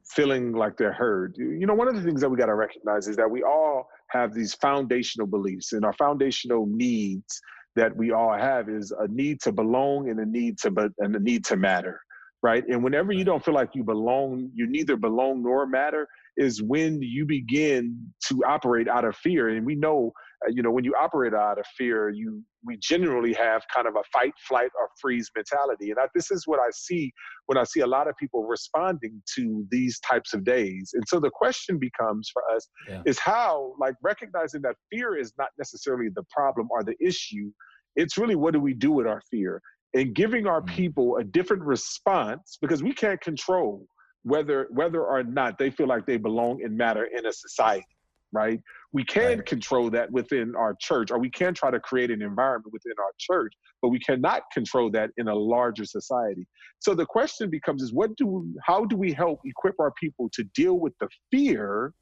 feeling 0.06 0.52
like 0.52 0.78
they're 0.78 0.94
heard. 0.94 1.34
You 1.37 1.66
know, 1.66 1.75
one 1.75 1.88
of 1.88 1.96
the 1.96 2.02
things 2.02 2.23
that 2.23 2.30
we 2.30 2.38
got 2.38 2.46
to 2.46 2.54
recognize 2.54 3.06
is 3.06 3.16
that 3.16 3.30
we 3.30 3.42
all 3.42 3.87
have 4.12 4.32
these 4.32 4.54
foundational 4.54 5.26
beliefs, 5.26 5.75
and 5.75 5.84
our 5.84 5.92
foundational 5.92 6.64
needs 6.64 7.42
that 7.76 7.94
we 7.94 8.12
all 8.12 8.32
have 8.32 8.70
is 8.70 8.92
a 8.99 9.08
need 9.08 9.42
to 9.42 9.52
belong 9.52 10.08
and 10.08 10.20
a 10.20 10.25
need 10.25 10.56
to 10.61 10.70
but 10.70 10.90
and 11.00 11.14
a 11.14 11.20
need 11.20 11.44
to 11.44 11.58
matter 11.58 12.00
right? 12.45 12.63
And 12.69 12.85
whenever 12.85 13.11
you 13.11 13.25
don't 13.25 13.43
feel 13.43 13.55
like 13.55 13.71
you 13.75 13.83
belong, 13.83 14.51
you 14.55 14.67
neither 14.67 14.97
belong 14.97 15.43
nor 15.43 15.67
matter, 15.67 16.07
is 16.37 16.63
when 16.63 17.01
you 17.01 17.25
begin 17.25 17.99
to 18.29 18.43
operate 18.47 18.87
out 18.87 19.07
of 19.07 19.17
fear. 19.17 19.49
And 19.49 19.65
we 19.65 19.75
know, 19.75 20.13
uh, 20.47 20.51
you 20.55 20.63
know, 20.63 20.71
when 20.71 20.85
you 20.85 20.95
operate 21.01 21.33
out 21.33 21.59
of 21.59 21.65
fear, 21.79 22.11
you 22.11 22.43
we 22.63 22.77
generally 22.77 23.33
have 23.33 23.63
kind 23.75 23.87
of 23.87 23.97
a 23.97 24.03
fight, 24.13 24.35
flight, 24.47 24.71
or 24.79 24.89
freeze 25.01 25.31
mentality. 25.35 25.91
And 25.91 25.99
I, 25.99 26.05
this 26.15 26.31
is 26.31 26.47
what 26.47 26.61
I 26.61 26.69
see 26.73 27.13
when 27.47 27.57
I 27.57 27.65
see 27.65 27.81
a 27.81 27.87
lot 27.87 28.09
of 28.09 28.15
people 28.21 28.45
responding 28.45 29.23
to 29.37 29.67
these 29.71 29.99
types 30.01 30.35
of 30.35 30.45
days. 30.45 30.91
And 30.93 31.05
so 31.09 31.21
the 31.21 31.31
question 31.31 31.79
becomes 31.79 32.31
for 32.31 32.43
us 32.55 32.69
yeah. 32.91 33.03
is 33.07 33.19
how, 33.19 33.73
like, 33.81 33.95
recognizing 34.03 34.61
that 34.63 34.77
fear 34.91 35.17
is 35.17 35.33
not 35.39 35.49
necessarily 35.57 36.11
the 36.15 36.25
problem 36.31 36.69
or 36.71 36.85
the 36.85 36.97
issue. 37.01 37.51
It's 37.97 38.19
really 38.19 38.35
what 38.37 38.53
do 38.53 38.61
we 38.61 38.75
do 38.75 38.93
with 38.93 39.07
our 39.07 39.23
fear? 39.31 39.63
And 39.95 40.15
giving 40.15 40.47
our 40.47 40.61
mm. 40.61 40.67
people 40.67 41.17
a 41.17 41.25
different 41.25 41.63
response 41.63 42.59
because 42.61 42.83
we 42.83 42.93
can't 42.93 43.21
control 43.21 43.87
whether 44.23 44.67
whether 44.71 45.05
or 45.05 45.23
not 45.23 45.59
they 45.59 45.71
feel 45.71 45.87
like 45.87 46.07
they 46.07 46.17
belong 46.17 46.63
and 46.63 46.77
matter 46.77 47.09
in 47.17 47.27
a 47.27 47.33
society 47.33 47.87
right 48.33 48.61
we 48.93 49.05
can 49.05 49.39
right. 49.39 49.47
control 49.47 49.91
that 49.91 50.11
within 50.11 50.55
our 50.57 50.75
church 50.81 51.11
or 51.11 51.19
we 51.19 51.31
can 51.31 51.55
try 51.55 51.71
to 51.71 51.79
create 51.81 52.11
an 52.11 52.23
environment 52.23 52.73
within 52.73 52.95
our 52.99 53.13
church 53.19 53.53
but 53.83 53.89
we 53.89 53.99
cannot 54.01 54.43
control 54.53 54.91
that 54.91 55.11
in 55.19 55.29
a 55.29 55.35
larger 55.35 55.85
society 55.85 56.47
so 56.81 56.95
the 56.95 57.07
question 57.07 57.51
becomes 57.51 57.83
is 57.83 57.93
what 57.93 58.17
do 58.17 58.47
how 58.65 58.85
do 58.85 58.97
we 58.97 59.13
help 59.13 59.41
equip 59.45 59.75
our 59.79 59.93
people 60.01 60.29
to 60.33 60.43
deal 60.55 60.79
with 60.81 60.95
the 61.01 61.09
fear 61.31 61.93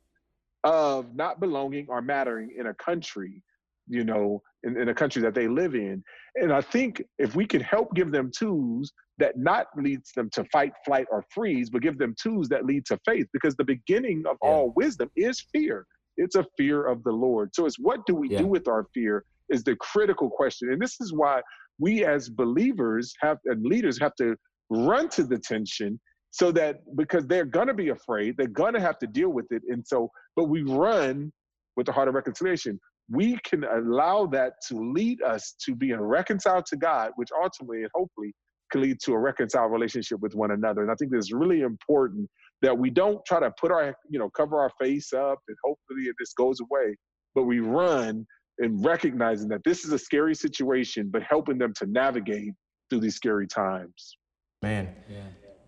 of 0.65 1.15
not 1.17 1.41
belonging 1.41 1.87
or 1.89 2.01
mattering 2.01 2.55
in 2.57 2.69
a 2.69 2.75
country 2.75 3.43
you 3.89 4.05
know 4.05 4.41
in, 4.65 4.77
in 4.77 4.89
a 4.89 4.95
country 4.95 5.23
that 5.23 5.35
they 5.35 5.49
live 5.49 5.75
in 5.75 6.03
and 6.37 6.53
I 6.53 6.61
think 6.61 7.03
if 7.19 7.35
we 7.35 7.47
can 7.47 7.61
help 7.61 7.95
give 7.95 8.11
them 8.11 8.31
tools 8.37 8.93
that 9.19 9.39
not 9.39 9.67
leads 9.77 10.13
them 10.13 10.31
to 10.33 10.45
fight, 10.45 10.73
flight, 10.85 11.07
or 11.11 11.25
freeze, 11.31 11.69
but 11.69 11.83
give 11.83 11.99
them 11.99 12.15
tools 12.21 12.49
that 12.49 12.65
lead 12.65 12.87
to 12.87 12.99
faith, 13.05 13.27
because 13.33 13.55
the 13.57 13.65
beginning 13.65 14.25
of 14.27 14.37
yeah. 14.43 14.49
all 14.49 14.73
wisdom 14.75 15.11
is 15.17 15.45
fear. 15.53 15.87
It's 16.17 16.37
a 16.37 16.47
fear 16.57 16.87
of 16.87 17.03
the 17.05 17.13
Lord. 17.13 17.55
So 17.55 17.67
it's 17.67 17.79
what 17.79 18.05
do 18.07 18.15
we 18.15 18.31
yeah. 18.31 18.39
do 18.39 18.47
with 18.47 18.69
our 18.69 18.87
fear 18.95 19.25
is 19.51 19.63
the 19.63 19.77
critical 19.77 20.31
question. 20.31 20.73
And 20.73 20.81
this 20.81 21.01
is 21.01 21.13
why 21.13 21.43
we 21.79 22.05
as 22.05 22.29
believers 22.29 23.13
have 23.21 23.39
and 23.45 23.65
leaders 23.65 23.99
have 24.01 24.15
to 24.17 24.37
run 24.71 25.09
to 25.11 25.25
the 25.25 25.39
tension 25.39 26.01
so 26.31 26.51
that 26.53 26.77
because 26.97 27.27
they're 27.27 27.45
gonna 27.45 27.75
be 27.75 27.91
afraid, 27.91 28.37
they're 28.39 28.47
gonna 28.47 28.81
have 28.81 28.99
to 29.01 29.07
deal 29.07 29.31
with 29.31 29.47
it. 29.51 29.63
And 29.69 29.87
so, 29.87 30.11
but 30.37 30.45
we 30.45 30.63
run 30.63 31.31
with 31.77 31.87
the 31.87 31.93
heart 31.93 32.09
of 32.09 32.15
reconciliation 32.15 32.79
we 33.13 33.39
can 33.45 33.65
allow 33.65 34.27
that 34.27 34.55
to 34.69 34.93
lead 34.93 35.23
us 35.23 35.55
to 35.65 35.75
being 35.75 36.01
reconciled 36.01 36.65
to 36.67 36.77
God, 36.77 37.11
which 37.17 37.29
ultimately 37.43 37.83
and 37.83 37.91
hopefully 37.95 38.33
can 38.71 38.81
lead 38.81 38.99
to 39.05 39.13
a 39.13 39.19
reconciled 39.19 39.71
relationship 39.71 40.19
with 40.21 40.35
one 40.35 40.51
another. 40.51 40.81
And 40.81 40.91
I 40.91 40.95
think 40.95 41.13
it's 41.15 41.33
really 41.33 41.61
important 41.61 42.29
that 42.63 42.77
we 42.77 42.89
don't 42.89 43.23
try 43.27 43.39
to 43.39 43.53
put 43.61 43.71
our, 43.71 43.95
you 44.09 44.19
know, 44.19 44.31
cover 44.31 44.59
our 44.59 44.71
face 44.81 45.13
up 45.13 45.39
and 45.47 45.57
hopefully 45.63 46.11
this 46.19 46.33
goes 46.33 46.61
away, 46.61 46.97
but 47.35 47.43
we 47.43 47.61
run 47.61 48.27
and 48.59 48.83
recognizing 48.83 49.49
that 49.49 49.61
this 49.65 49.85
is 49.85 49.93
a 49.93 49.99
scary 49.99 50.35
situation, 50.35 51.11
but 51.13 51.23
helping 51.23 51.59
them 51.59 51.75
to 51.77 51.87
navigate 51.87 52.55
through 52.89 53.01
these 53.01 53.17
scary 53.17 53.47
times. 53.47 54.17
Man, 54.63 54.95
yeah. 55.11 55.19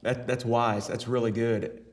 that, 0.02 0.26
that's 0.26 0.44
wise. 0.46 0.86
That's 0.88 1.06
really 1.06 1.32
good. 1.32 1.84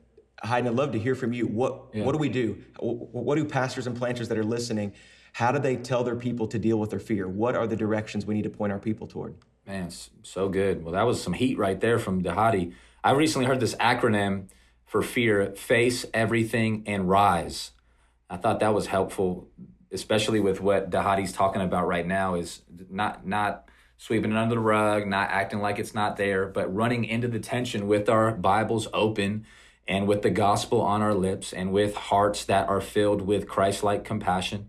Hayden, 0.44 0.68
I'd 0.68 0.74
love 0.74 0.92
to 0.92 0.98
hear 0.98 1.14
from 1.14 1.32
you. 1.32 1.46
What 1.46 1.90
yeah. 1.92 2.04
what 2.04 2.12
do 2.12 2.18
we 2.18 2.28
do? 2.28 2.62
What 2.80 3.36
do 3.36 3.44
pastors 3.44 3.86
and 3.86 3.96
planters 3.96 4.28
that 4.28 4.36
are 4.36 4.44
listening? 4.44 4.92
How 5.32 5.50
do 5.50 5.58
they 5.58 5.76
tell 5.76 6.04
their 6.04 6.16
people 6.16 6.46
to 6.48 6.58
deal 6.58 6.78
with 6.78 6.90
their 6.90 7.00
fear? 7.00 7.26
What 7.26 7.56
are 7.56 7.66
the 7.66 7.76
directions 7.76 8.26
we 8.26 8.34
need 8.34 8.42
to 8.42 8.50
point 8.50 8.72
our 8.72 8.78
people 8.78 9.06
toward? 9.06 9.34
Man, 9.66 9.90
so 10.22 10.48
good. 10.48 10.84
Well, 10.84 10.92
that 10.92 11.06
was 11.06 11.22
some 11.22 11.32
heat 11.32 11.56
right 11.56 11.80
there 11.80 11.98
from 11.98 12.22
Dhati. 12.22 12.72
I 13.02 13.12
recently 13.12 13.46
heard 13.46 13.60
this 13.60 13.74
acronym 13.76 14.48
for 14.84 15.02
fear 15.02 15.52
face 15.52 16.04
everything 16.12 16.82
and 16.86 17.08
rise. 17.08 17.70
I 18.28 18.36
thought 18.36 18.60
that 18.60 18.74
was 18.74 18.86
helpful, 18.86 19.48
especially 19.90 20.40
with 20.40 20.60
what 20.60 20.90
Dhati's 20.90 21.32
talking 21.32 21.62
about 21.62 21.86
right 21.86 22.06
now 22.06 22.34
is 22.34 22.62
not 22.90 23.26
not 23.26 23.68
sweeping 23.96 24.32
it 24.32 24.36
under 24.36 24.56
the 24.56 24.60
rug, 24.60 25.06
not 25.06 25.30
acting 25.30 25.60
like 25.60 25.78
it's 25.78 25.94
not 25.94 26.16
there, 26.16 26.46
but 26.46 26.74
running 26.74 27.04
into 27.04 27.28
the 27.28 27.38
tension 27.38 27.86
with 27.86 28.08
our 28.08 28.32
Bibles 28.32 28.88
open 28.92 29.46
and 29.86 30.06
with 30.06 30.22
the 30.22 30.30
gospel 30.30 30.80
on 30.80 31.00
our 31.00 31.14
lips 31.14 31.52
and 31.52 31.72
with 31.72 31.94
hearts 31.94 32.44
that 32.44 32.68
are 32.68 32.80
filled 32.80 33.22
with 33.22 33.48
Christ-like 33.48 34.04
compassion 34.04 34.68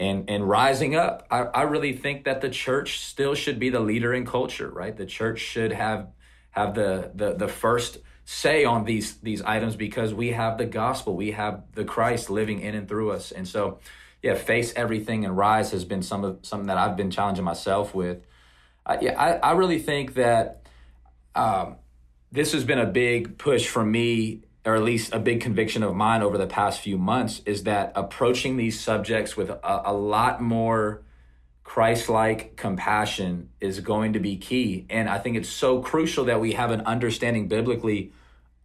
and 0.00 0.30
and 0.30 0.48
rising 0.48 0.96
up. 0.96 1.26
I, 1.30 1.42
I 1.42 1.62
really 1.62 1.92
think 1.92 2.24
that 2.24 2.40
the 2.40 2.48
church 2.48 3.00
still 3.00 3.34
should 3.34 3.58
be 3.58 3.70
the 3.70 3.80
leader 3.80 4.12
in 4.14 4.26
culture, 4.26 4.68
right? 4.68 4.96
The 4.96 5.06
church 5.06 5.40
should 5.40 5.72
have 5.72 6.08
have 6.50 6.74
the 6.74 7.12
the 7.14 7.34
the 7.34 7.48
first 7.48 7.98
say 8.24 8.64
on 8.64 8.84
these 8.84 9.16
these 9.18 9.42
items 9.42 9.76
because 9.76 10.14
we 10.14 10.28
have 10.30 10.56
the 10.56 10.66
gospel, 10.66 11.14
we 11.14 11.32
have 11.32 11.64
the 11.74 11.84
Christ 11.84 12.30
living 12.30 12.60
in 12.60 12.74
and 12.74 12.88
through 12.88 13.12
us, 13.12 13.30
and 13.30 13.46
so 13.46 13.78
yeah, 14.22 14.34
face 14.34 14.72
everything 14.74 15.24
and 15.24 15.36
rise 15.36 15.70
has 15.72 15.84
been 15.84 16.02
some 16.02 16.24
of 16.24 16.38
something 16.42 16.66
that 16.66 16.78
I've 16.78 16.96
been 16.96 17.10
challenging 17.10 17.44
myself 17.44 17.94
with. 17.94 18.24
Uh, 18.84 18.96
yeah, 19.00 19.20
I, 19.20 19.50
I 19.50 19.52
really 19.52 19.78
think 19.78 20.14
that 20.14 20.62
um, 21.34 21.76
this 22.32 22.52
has 22.52 22.64
been 22.64 22.78
a 22.78 22.86
big 22.86 23.38
push 23.38 23.66
for 23.66 23.84
me 23.84 24.42
or 24.64 24.76
at 24.76 24.82
least 24.82 25.14
a 25.14 25.18
big 25.18 25.40
conviction 25.40 25.82
of 25.82 25.94
mine 25.94 26.22
over 26.22 26.36
the 26.36 26.46
past 26.46 26.80
few 26.80 26.98
months, 26.98 27.40
is 27.46 27.64
that 27.64 27.92
approaching 27.94 28.56
these 28.56 28.78
subjects 28.78 29.36
with 29.36 29.50
a, 29.50 29.82
a 29.90 29.92
lot 29.92 30.42
more 30.42 31.02
Christ 31.64 32.08
like 32.08 32.56
compassion 32.56 33.50
is 33.60 33.80
going 33.80 34.12
to 34.14 34.18
be 34.18 34.36
key. 34.36 34.86
And 34.90 35.08
I 35.08 35.18
think 35.18 35.36
it's 35.36 35.48
so 35.48 35.80
crucial 35.80 36.24
that 36.24 36.40
we 36.40 36.52
have 36.52 36.72
an 36.72 36.80
understanding 36.80 37.46
biblically 37.48 38.12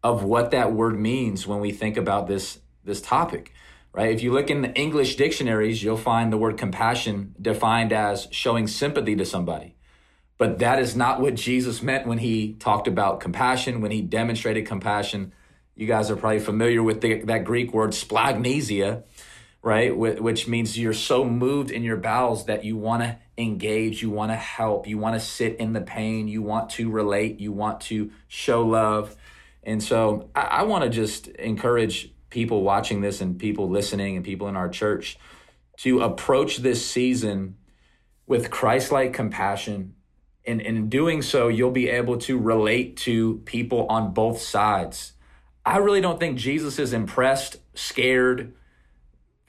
of 0.03 0.23
what 0.23 0.51
that 0.51 0.73
word 0.73 0.99
means 0.99 1.45
when 1.45 1.59
we 1.59 1.71
think 1.71 1.97
about 1.97 2.27
this, 2.27 2.59
this 2.83 3.01
topic. 3.01 3.53
Right? 3.93 4.11
If 4.11 4.21
you 4.21 4.33
look 4.33 4.49
in 4.49 4.61
the 4.61 4.73
English 4.73 5.15
dictionaries, 5.15 5.81
you'll 5.81 5.97
find 5.97 6.33
the 6.33 6.37
word 6.37 6.57
compassion 6.57 7.33
defined 7.41 7.93
as 7.93 8.27
showing 8.31 8.67
sympathy 8.67 9.15
to 9.15 9.25
somebody. 9.25 9.75
But 10.37 10.59
that 10.59 10.79
is 10.79 10.95
not 10.95 11.21
what 11.21 11.35
Jesus 11.35 11.81
meant 11.81 12.05
when 12.05 12.17
he 12.17 12.53
talked 12.53 12.87
about 12.87 13.21
compassion, 13.21 13.79
when 13.79 13.91
he 13.91 14.01
demonstrated 14.01 14.65
compassion 14.65 15.31
you 15.75 15.87
guys 15.87 16.09
are 16.09 16.15
probably 16.15 16.39
familiar 16.39 16.81
with 16.81 17.01
the, 17.01 17.21
that 17.23 17.43
Greek 17.43 17.73
word 17.73 17.91
splagnesia, 17.91 19.03
right? 19.61 19.95
Which 19.95 20.47
means 20.47 20.77
you're 20.77 20.93
so 20.93 21.25
moved 21.25 21.71
in 21.71 21.83
your 21.83 21.97
bowels 21.97 22.45
that 22.45 22.63
you 22.63 22.77
want 22.77 23.03
to 23.03 23.17
engage, 23.37 24.01
you 24.01 24.09
want 24.09 24.31
to 24.31 24.35
help, 24.35 24.87
you 24.87 24.97
want 24.97 25.15
to 25.15 25.19
sit 25.19 25.57
in 25.57 25.73
the 25.73 25.81
pain, 25.81 26.27
you 26.27 26.41
want 26.41 26.69
to 26.71 26.89
relate, 26.89 27.39
you 27.39 27.51
want 27.51 27.81
to 27.81 28.11
show 28.27 28.65
love. 28.65 29.15
And 29.63 29.83
so 29.83 30.29
I, 30.35 30.41
I 30.41 30.63
want 30.63 30.83
to 30.83 30.89
just 30.89 31.27
encourage 31.27 32.13
people 32.29 32.61
watching 32.61 33.01
this 33.01 33.21
and 33.21 33.37
people 33.39 33.69
listening 33.69 34.15
and 34.15 34.23
people 34.23 34.47
in 34.47 34.55
our 34.55 34.69
church 34.69 35.17
to 35.77 36.01
approach 36.01 36.57
this 36.57 36.85
season 36.85 37.57
with 38.27 38.49
Christ 38.49 38.91
like 38.91 39.13
compassion. 39.13 39.95
And 40.45 40.61
in 40.61 40.89
doing 40.89 41.21
so, 41.21 41.47
you'll 41.47 41.71
be 41.71 41.89
able 41.89 42.17
to 42.19 42.37
relate 42.37 42.97
to 42.97 43.39
people 43.45 43.87
on 43.87 44.13
both 44.13 44.41
sides. 44.41 45.13
I 45.65 45.77
really 45.77 46.01
don't 46.01 46.19
think 46.19 46.37
Jesus 46.37 46.77
is 46.77 46.93
impressed, 46.93 47.57
scared, 47.73 48.53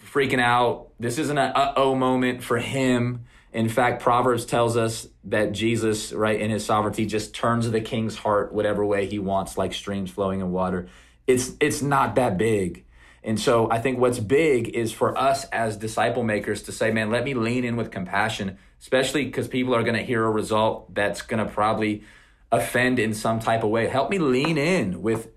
freaking 0.03 0.41
out. 0.41 0.89
This 0.99 1.19
isn't 1.19 1.37
an 1.37 1.53
uh 1.55 1.75
oh 1.77 1.95
moment 1.95 2.43
for 2.43 2.59
him. 2.59 3.25
In 3.53 3.69
fact, 3.69 4.03
Proverbs 4.03 4.45
tells 4.45 4.77
us 4.77 5.09
that 5.25 5.53
Jesus, 5.53 6.13
right, 6.13 6.39
in 6.39 6.51
his 6.51 6.65
sovereignty, 6.65 7.07
just 7.07 7.35
turns 7.35 7.71
the 7.71 7.81
king's 7.81 8.17
heart 8.17 8.53
whatever 8.53 8.85
way 8.85 9.07
he 9.07 9.19
wants, 9.19 9.57
like 9.57 9.73
streams 9.73 10.11
flowing 10.11 10.41
in 10.41 10.53
water. 10.53 10.89
It's 11.27 11.53
it's 11.61 11.83
not 11.83 12.15
that 12.15 12.39
big. 12.39 12.85
And 13.23 13.41
so 13.41 13.69
I 13.71 13.81
think 13.81 13.99
what's 13.99 14.21
big 14.21 14.69
is 14.69 14.93
for 14.93 15.19
us 15.19 15.45
as 15.47 15.77
disciple 15.77 16.23
makers 16.23 16.63
to 16.65 16.73
say, 16.73 16.93
man, 16.93 17.11
let 17.11 17.25
me 17.25 17.35
lean 17.35 17.65
in 17.65 17.75
with 17.77 17.91
compassion, 17.91 18.57
especially 18.81 19.25
because 19.25 19.49
people 19.49 19.75
are 19.75 19.83
going 19.83 19.97
to 19.97 20.03
hear 20.03 20.25
a 20.25 20.31
result 20.31 20.95
that's 20.95 21.23
going 21.23 21.45
to 21.45 21.53
probably 21.53 22.05
offend 22.53 23.01
in 23.01 23.13
some 23.15 23.41
type 23.41 23.65
of 23.65 23.71
way. 23.71 23.89
Help 23.89 24.11
me 24.11 24.19
lean 24.19 24.57
in 24.57 25.03
with 25.03 25.29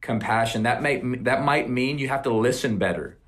compassion. 0.00 0.62
That 0.62 0.82
might 0.82 1.24
that 1.24 1.42
might 1.42 1.68
mean 1.68 1.98
you 1.98 2.08
have 2.08 2.22
to 2.22 2.32
listen 2.32 2.78
better. 2.78 3.18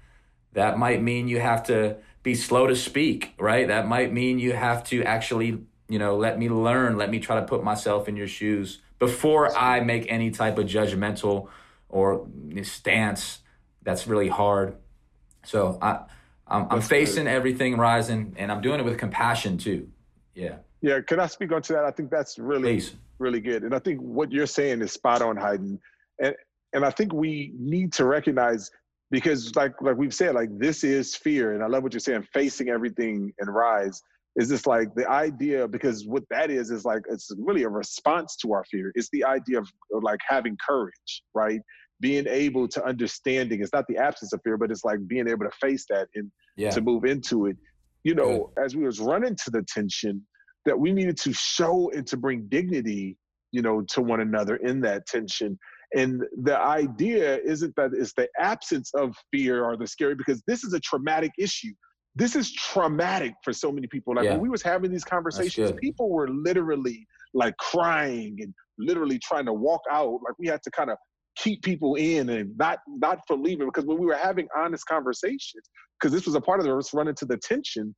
That 0.52 0.78
might 0.78 1.02
mean 1.02 1.28
you 1.28 1.40
have 1.40 1.62
to 1.64 1.96
be 2.22 2.34
slow 2.34 2.66
to 2.66 2.76
speak, 2.76 3.34
right? 3.38 3.68
That 3.68 3.87
might 3.87 4.12
mean 4.12 4.38
you 4.38 4.52
have 4.52 4.82
to 4.84 5.02
actually, 5.04 5.58
you 5.88 5.98
know, 5.98 6.16
let 6.16 6.38
me 6.38 6.48
learn, 6.48 6.96
let 6.96 7.10
me 7.10 7.20
try 7.20 7.37
to 7.37 7.46
put 7.46 7.62
myself 7.62 8.08
in 8.08 8.16
your 8.16 8.26
shoes 8.26 8.80
before 8.98 9.56
I 9.56 9.80
make 9.80 10.10
any 10.10 10.30
type 10.30 10.58
of 10.58 10.66
judgmental 10.66 11.48
or 11.88 12.26
stance 12.62 13.40
that's 13.82 14.06
really 14.06 14.28
hard. 14.28 14.76
So 15.44 15.78
I 15.80 16.00
I'm, 16.46 16.66
I'm 16.70 16.80
facing 16.80 17.25
good. 17.25 17.30
everything 17.30 17.76
rising 17.76 18.34
and 18.38 18.50
I'm 18.50 18.60
doing 18.60 18.80
it 18.80 18.84
with 18.84 18.98
compassion 18.98 19.58
too. 19.58 19.88
Yeah. 20.34 20.56
Yeah, 20.80 21.00
can 21.00 21.20
I 21.20 21.26
speak 21.26 21.52
onto 21.52 21.75
that? 21.75 21.84
I 21.84 21.90
think 21.90 22.10
that's 22.10 22.38
really 22.38 22.75
Please. 22.75 22.94
really 23.18 23.40
good. 23.40 23.64
And 23.64 23.75
I 23.75 23.78
think 23.78 24.00
what 24.00 24.30
you're 24.30 24.46
saying 24.46 24.80
is 24.80 24.92
spot 24.92 25.22
on, 25.22 25.37
Hayden. 25.37 25.80
And 26.20 26.34
and 26.72 26.84
I 26.84 26.90
think 26.90 27.12
we 27.12 27.52
need 27.58 27.92
to 27.94 28.04
recognize 28.04 28.70
because 29.10 29.54
like 29.56 29.80
like 29.80 29.96
we've 29.96 30.14
said 30.14 30.34
like 30.34 30.50
this 30.58 30.84
is 30.84 31.16
fear 31.16 31.54
and 31.54 31.62
i 31.62 31.66
love 31.66 31.82
what 31.82 31.92
you're 31.92 32.00
saying 32.00 32.26
facing 32.32 32.68
everything 32.68 33.32
and 33.38 33.54
rise 33.54 34.02
is 34.37 34.48
this 34.48 34.66
like 34.66 34.94
the 34.94 35.08
idea 35.10 35.66
because 35.66 36.06
what 36.06 36.22
that 36.30 36.50
is 36.50 36.70
is 36.70 36.84
like 36.84 37.02
it's 37.08 37.30
really 37.38 37.62
a 37.62 37.68
response 37.68 38.37
to 38.37 38.52
our 38.52 38.64
fear 38.70 38.92
it's 38.94 39.08
the 39.12 39.25
idea 39.25 39.58
of, 39.58 39.68
of 39.92 40.02
like 40.02 40.20
having 40.26 40.56
courage 40.66 41.22
right 41.34 41.60
being 42.00 42.26
able 42.28 42.68
to 42.68 42.84
understanding 42.84 43.60
it's 43.60 43.72
not 43.72 43.84
the 43.88 43.96
absence 43.96 44.32
of 44.32 44.40
fear 44.44 44.56
but 44.56 44.70
it's 44.70 44.84
like 44.84 44.98
being 45.08 45.28
able 45.28 45.44
to 45.44 45.56
face 45.60 45.87
that 45.88 46.08
and 46.14 46.30
yeah. 46.56 46.70
to 46.70 46.80
move 46.80 47.04
into 47.04 47.46
it 47.46 47.56
you 48.04 48.14
know 48.14 48.50
Good. 48.54 48.64
as 48.64 48.76
we 48.76 48.84
was 48.84 49.00
running 49.00 49.37
to 49.37 49.50
the 49.50 49.62
tension 49.62 50.25
that 50.66 50.78
we 50.78 50.92
needed 50.92 51.16
to 51.18 51.32
show 51.32 51.90
and 51.94 52.06
to 52.08 52.16
bring 52.16 52.46
dignity 52.48 53.16
you 53.52 53.62
know 53.62 53.82
to 53.92 54.02
one 54.02 54.20
another 54.20 54.56
in 54.56 54.80
that 54.82 55.06
tension 55.06 55.58
and 55.95 56.23
the 56.42 56.59
idea 56.59 57.38
isn't 57.38 57.75
that 57.76 57.92
it's 57.95 58.12
the 58.14 58.28
absence 58.38 58.90
of 58.95 59.14
fear 59.33 59.64
or 59.64 59.76
the 59.76 59.87
scary, 59.87 60.14
because 60.14 60.42
this 60.47 60.64
is 60.64 60.73
a 60.75 60.80
traumatic 60.80 61.33
issue. 61.38 61.73
This 62.14 62.37
is 62.37 62.52
traumatic 62.52 63.35
for 63.45 63.52
so 63.52 63.71
many 63.71 63.87
people. 63.87 64.14
Like 64.14 64.25
yeah. 64.25 64.33
when 64.33 64.40
we 64.40 64.49
was 64.49 64.62
having 64.62 64.90
these 64.90 65.04
conversations, 65.04 65.73
people 65.80 66.11
were 66.11 66.28
literally 66.28 67.07
like 67.33 67.57
crying 67.59 68.37
and 68.40 68.52
literally 68.78 69.18
trying 69.18 69.47
to 69.47 69.52
walk 69.52 69.83
out. 69.90 70.21
Like 70.25 70.35
we 70.38 70.47
had 70.47 70.62
to 70.64 70.71
kind 70.71 70.90
of 70.90 70.99
keep 71.37 71.62
people 71.62 71.95
in 71.95 72.28
and 72.30 72.57
not 72.59 72.80
not 72.88 73.21
for 73.26 73.37
leaving 73.37 73.66
because 73.66 73.87
when 73.87 73.99
we 73.99 74.07
were 74.07 74.16
having 74.16 74.49
honest 74.57 74.85
conversations, 74.87 75.71
because 75.99 76.12
this 76.12 76.26
was 76.26 76.35
a 76.35 76.40
part 76.40 76.61
of 76.61 76.66
the 76.66 76.76
us 76.76 76.92
running 76.92 77.14
to 77.14 77.25
the 77.25 77.37
tension. 77.38 77.95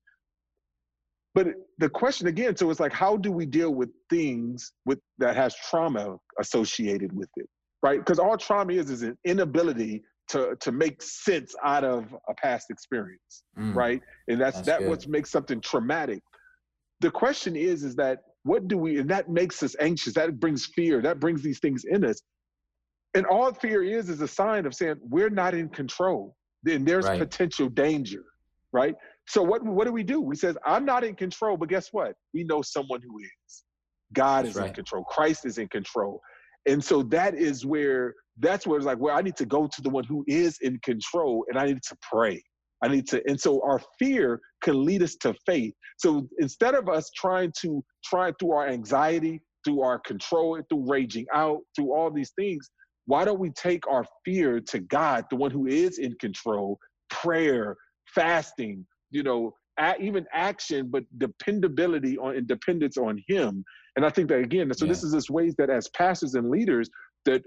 But 1.34 1.46
the 1.78 1.88
question 1.88 2.26
again, 2.26 2.56
so 2.56 2.70
it's 2.70 2.80
like, 2.80 2.92
how 2.92 3.16
do 3.16 3.30
we 3.30 3.46
deal 3.46 3.72
with 3.72 3.88
things 4.10 4.72
with 4.84 4.98
that 5.18 5.36
has 5.36 5.54
trauma 5.70 6.16
associated 6.40 7.16
with 7.16 7.28
it? 7.36 7.48
Right? 7.82 7.98
Because 7.98 8.18
all 8.18 8.36
trauma 8.36 8.72
is 8.72 8.90
is 8.90 9.02
an 9.02 9.16
inability 9.24 10.02
to 10.28 10.56
to 10.60 10.72
make 10.72 11.02
sense 11.02 11.54
out 11.64 11.84
of 11.84 12.14
a 12.28 12.34
past 12.34 12.70
experience, 12.70 13.42
mm. 13.58 13.74
right? 13.74 14.00
And 14.28 14.40
that's, 14.40 14.56
that's 14.56 14.66
that 14.66 14.78
good. 14.80 14.88
what 14.88 15.08
makes 15.08 15.30
something 15.30 15.60
traumatic. 15.60 16.22
The 17.00 17.10
question 17.10 17.56
is, 17.56 17.82
is 17.82 17.96
that 17.96 18.20
what 18.44 18.68
do 18.68 18.78
we 18.78 18.98
and 18.98 19.10
that 19.10 19.28
makes 19.28 19.62
us 19.62 19.74
anxious, 19.80 20.14
that 20.14 20.38
brings 20.38 20.66
fear, 20.66 21.02
that 21.02 21.20
brings 21.20 21.42
these 21.42 21.58
things 21.58 21.84
in 21.84 22.04
us. 22.04 22.20
And 23.14 23.26
all 23.26 23.52
fear 23.52 23.82
is 23.82 24.08
is 24.08 24.20
a 24.20 24.28
sign 24.28 24.66
of 24.66 24.74
saying 24.74 24.96
we're 25.02 25.30
not 25.30 25.54
in 25.54 25.68
control. 25.68 26.36
Then 26.62 26.84
there's 26.84 27.06
right. 27.06 27.18
potential 27.18 27.68
danger, 27.68 28.24
right? 28.72 28.94
So 29.26 29.42
what 29.42 29.64
what 29.64 29.84
do 29.86 29.92
we 29.92 30.02
do? 30.02 30.20
We 30.20 30.36
says, 30.36 30.56
I'm 30.64 30.84
not 30.84 31.02
in 31.02 31.16
control, 31.16 31.56
but 31.56 31.68
guess 31.68 31.88
what? 31.92 32.14
We 32.34 32.44
know 32.44 32.62
someone 32.62 33.00
who 33.02 33.18
is. 33.18 33.64
God 34.12 34.44
That's 34.44 34.56
is 34.56 34.60
right. 34.60 34.68
in 34.68 34.74
control. 34.74 35.04
Christ 35.04 35.46
is 35.46 35.58
in 35.58 35.68
control. 35.68 36.20
And 36.66 36.82
so 36.84 37.02
that 37.04 37.34
is 37.34 37.64
where 37.64 38.14
that's 38.38 38.66
where 38.66 38.78
it's 38.78 38.86
like 38.86 38.98
where 38.98 39.14
I 39.14 39.22
need 39.22 39.36
to 39.36 39.46
go 39.46 39.66
to 39.66 39.82
the 39.82 39.90
one 39.90 40.04
who 40.04 40.24
is 40.26 40.58
in 40.62 40.78
control 40.82 41.44
and 41.48 41.58
I 41.58 41.66
need 41.66 41.82
to 41.88 41.96
pray. 42.10 42.42
I 42.82 42.88
need 42.88 43.06
to, 43.08 43.22
and 43.28 43.38
so 43.38 43.62
our 43.62 43.80
fear 43.98 44.40
can 44.62 44.84
lead 44.84 45.02
us 45.02 45.14
to 45.16 45.34
faith. 45.44 45.74
So 45.98 46.26
instead 46.38 46.74
of 46.74 46.88
us 46.88 47.10
trying 47.14 47.52
to 47.60 47.84
try 48.04 48.32
through 48.38 48.52
our 48.52 48.68
anxiety, 48.68 49.42
through 49.64 49.82
our 49.82 49.98
control, 49.98 50.58
through 50.68 50.86
raging 50.88 51.26
out, 51.34 51.60
through 51.76 51.92
all 51.92 52.10
these 52.10 52.32
things, 52.38 52.70
why 53.06 53.24
don't 53.24 53.40
we 53.40 53.50
take 53.50 53.86
our 53.86 54.06
fear 54.24 54.60
to 54.60 54.78
God, 54.78 55.26
the 55.30 55.36
one 55.36 55.50
who 55.50 55.66
is 55.66 55.98
in 55.98 56.14
control, 56.20 56.78
prayer, 57.10 57.76
fasting, 58.14 58.86
you 59.10 59.22
know, 59.22 59.52
even 60.00 60.26
action, 60.32 60.88
but 60.90 61.04
dependability 61.18 62.18
on 62.18 62.36
and 62.36 62.46
dependence 62.46 62.96
on 62.96 63.22
Him. 63.26 63.64
And 63.96 64.04
I 64.04 64.10
think 64.10 64.28
that 64.28 64.38
again, 64.40 64.72
so 64.74 64.84
yeah. 64.84 64.92
this 64.92 65.02
is 65.02 65.12
this 65.12 65.30
ways 65.30 65.54
that 65.58 65.70
as 65.70 65.88
pastors 65.88 66.34
and 66.34 66.50
leaders, 66.50 66.88
that 67.24 67.42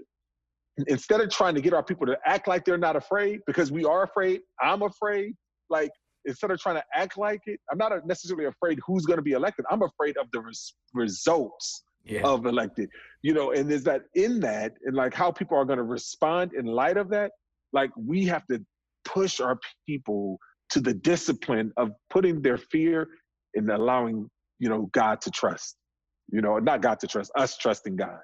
instead 0.86 1.20
of 1.20 1.30
trying 1.30 1.54
to 1.54 1.60
get 1.60 1.72
our 1.72 1.82
people 1.82 2.06
to 2.06 2.18
act 2.26 2.48
like 2.48 2.64
they're 2.64 2.78
not 2.78 2.96
afraid, 2.96 3.40
because 3.46 3.70
we 3.70 3.84
are 3.84 4.04
afraid, 4.04 4.40
I'm 4.60 4.82
afraid, 4.82 5.34
like 5.70 5.90
instead 6.24 6.50
of 6.50 6.60
trying 6.60 6.76
to 6.76 6.84
act 6.94 7.18
like 7.18 7.40
it, 7.46 7.60
I'm 7.70 7.78
not 7.78 7.92
necessarily 8.06 8.46
afraid 8.46 8.78
who's 8.86 9.04
going 9.04 9.18
to 9.18 9.22
be 9.22 9.32
elected. 9.32 9.64
I'm 9.70 9.82
afraid 9.82 10.16
of 10.16 10.26
the 10.32 10.40
res- 10.40 10.74
results 10.94 11.84
yeah. 12.04 12.22
of 12.22 12.46
elected, 12.46 12.88
you 13.22 13.34
know, 13.34 13.52
and 13.52 13.70
is 13.70 13.84
that 13.84 14.02
in 14.14 14.40
that 14.40 14.72
and 14.84 14.96
like 14.96 15.14
how 15.14 15.30
people 15.30 15.56
are 15.56 15.64
going 15.64 15.78
to 15.78 15.84
respond 15.84 16.52
in 16.54 16.66
light 16.66 16.96
of 16.96 17.08
that, 17.10 17.32
like 17.72 17.90
we 17.96 18.24
have 18.26 18.46
to 18.46 18.64
push 19.04 19.40
our 19.40 19.58
people 19.86 20.38
to 20.74 20.80
the 20.80 20.92
discipline 20.92 21.72
of 21.76 21.92
putting 22.10 22.42
their 22.42 22.58
fear 22.58 23.08
and 23.54 23.70
allowing, 23.70 24.28
you 24.58 24.68
know, 24.68 24.90
God 24.92 25.20
to 25.20 25.30
trust. 25.30 25.76
You 26.32 26.40
know, 26.40 26.58
not 26.58 26.82
God 26.82 26.98
to 27.00 27.06
trust, 27.06 27.30
us 27.36 27.56
trusting 27.56 27.94
God. 27.94 28.18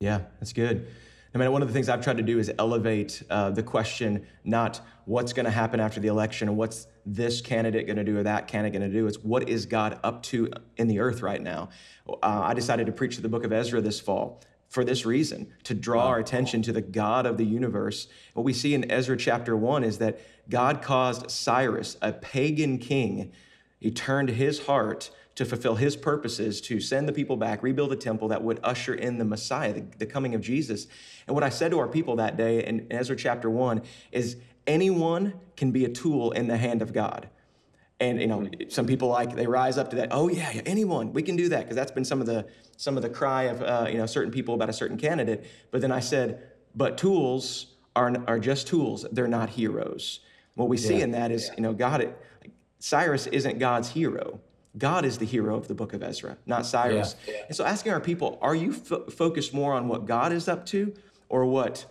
Yeah, 0.00 0.20
that's 0.38 0.52
good. 0.52 0.88
I 1.34 1.38
mean, 1.38 1.50
one 1.52 1.62
of 1.62 1.68
the 1.68 1.74
things 1.74 1.88
I've 1.88 2.02
tried 2.02 2.18
to 2.18 2.22
do 2.22 2.38
is 2.38 2.52
elevate 2.58 3.22
uh, 3.30 3.50
the 3.50 3.62
question, 3.62 4.26
not 4.44 4.82
what's 5.06 5.32
going 5.32 5.44
to 5.46 5.50
happen 5.50 5.80
after 5.80 5.98
the 5.98 6.08
election 6.08 6.48
and 6.48 6.58
what's 6.58 6.86
this 7.06 7.40
candidate 7.40 7.86
going 7.86 7.96
to 7.96 8.04
do 8.04 8.18
or 8.18 8.22
that 8.24 8.46
candidate 8.46 8.78
going 8.78 8.90
to 8.90 8.94
do. 8.94 9.06
It's 9.06 9.18
what 9.18 9.48
is 9.48 9.64
God 9.64 9.98
up 10.04 10.22
to 10.24 10.50
in 10.76 10.88
the 10.88 11.00
earth 11.00 11.22
right 11.22 11.40
now. 11.40 11.70
Uh, 12.08 12.16
I 12.22 12.52
decided 12.52 12.86
to 12.86 12.92
preach 12.92 13.16
the 13.16 13.28
book 13.28 13.44
of 13.44 13.52
Ezra 13.52 13.80
this 13.80 14.00
fall 14.00 14.42
for 14.68 14.84
this 14.84 15.06
reason 15.06 15.52
to 15.64 15.74
draw 15.74 16.08
our 16.08 16.18
attention 16.18 16.62
to 16.62 16.72
the 16.72 16.80
God 16.80 17.26
of 17.26 17.36
the 17.36 17.44
universe. 17.44 18.08
What 18.34 18.44
we 18.44 18.52
see 18.52 18.74
in 18.74 18.90
Ezra 18.90 19.16
chapter 19.16 19.56
one 19.56 19.84
is 19.84 19.98
that 19.98 20.18
God 20.48 20.82
caused 20.82 21.30
Cyrus, 21.30 21.96
a 22.02 22.12
pagan 22.12 22.78
king, 22.78 23.32
he 23.78 23.90
turned 23.90 24.30
his 24.30 24.66
heart 24.66 25.10
to 25.36 25.44
fulfill 25.44 25.74
his 25.74 25.96
purposes 25.96 26.60
to 26.62 26.80
send 26.80 27.06
the 27.06 27.12
people 27.12 27.36
back, 27.36 27.62
rebuild 27.62 27.90
the 27.90 27.96
temple 27.96 28.28
that 28.28 28.42
would 28.42 28.58
usher 28.62 28.94
in 28.94 29.18
the 29.18 29.24
Messiah, 29.24 29.74
the, 29.74 29.84
the 29.98 30.06
coming 30.06 30.34
of 30.34 30.40
Jesus. 30.40 30.86
And 31.26 31.34
what 31.34 31.44
I 31.44 31.50
said 31.50 31.70
to 31.72 31.78
our 31.78 31.88
people 31.88 32.16
that 32.16 32.36
day 32.36 32.64
in 32.64 32.86
Ezra 32.90 33.16
chapter 33.16 33.50
one 33.50 33.82
is 34.12 34.36
anyone 34.66 35.34
can 35.56 35.72
be 35.72 35.84
a 35.84 35.90
tool 35.90 36.32
in 36.32 36.48
the 36.48 36.56
hand 36.56 36.80
of 36.80 36.92
God. 36.92 37.28
And 37.98 38.20
you 38.20 38.26
know, 38.26 38.48
some 38.68 38.86
people 38.86 39.08
like 39.08 39.34
they 39.34 39.46
rise 39.46 39.78
up 39.78 39.90
to 39.90 39.96
that. 39.96 40.08
Oh 40.10 40.28
yeah, 40.28 40.50
yeah 40.52 40.62
anyone 40.66 41.12
we 41.12 41.22
can 41.22 41.36
do 41.36 41.48
that 41.48 41.60
because 41.60 41.76
that's 41.76 41.92
been 41.92 42.04
some 42.04 42.20
of 42.20 42.26
the 42.26 42.46
some 42.76 42.96
of 42.96 43.02
the 43.02 43.08
cry 43.08 43.44
of 43.44 43.62
uh, 43.62 43.88
you 43.90 43.96
know 43.96 44.06
certain 44.06 44.32
people 44.32 44.54
about 44.54 44.68
a 44.68 44.74
certain 44.74 44.98
candidate. 44.98 45.46
But 45.70 45.80
then 45.80 45.92
I 45.92 46.00
said, 46.00 46.42
but 46.74 46.98
tools 46.98 47.74
are 47.94 48.14
are 48.26 48.38
just 48.38 48.66
tools. 48.66 49.06
They're 49.12 49.28
not 49.28 49.50
heroes. 49.50 50.20
What 50.54 50.68
we 50.68 50.76
see 50.76 51.00
in 51.00 51.12
that 51.12 51.30
is 51.30 51.50
you 51.56 51.62
know 51.62 51.72
God. 51.72 52.02
it, 52.02 52.22
Cyrus 52.78 53.26
isn't 53.26 53.58
God's 53.58 53.90
hero. 53.90 54.40
God 54.78 55.04
is 55.04 55.18
the 55.18 55.24
hero 55.24 55.56
of 55.56 55.68
the 55.68 55.74
book 55.74 55.94
of 55.94 56.02
Ezra, 56.02 56.36
not 56.44 56.66
Cyrus. 56.66 57.16
Yeah. 57.26 57.34
And 57.48 57.56
so 57.56 57.64
asking 57.64 57.92
our 57.92 58.00
people, 58.00 58.38
are 58.42 58.54
you 58.54 58.72
fo- 58.72 59.06
focused 59.06 59.54
more 59.54 59.72
on 59.72 59.88
what 59.88 60.04
God 60.04 60.32
is 60.32 60.48
up 60.48 60.66
to 60.66 60.92
or 61.28 61.46
what 61.46 61.86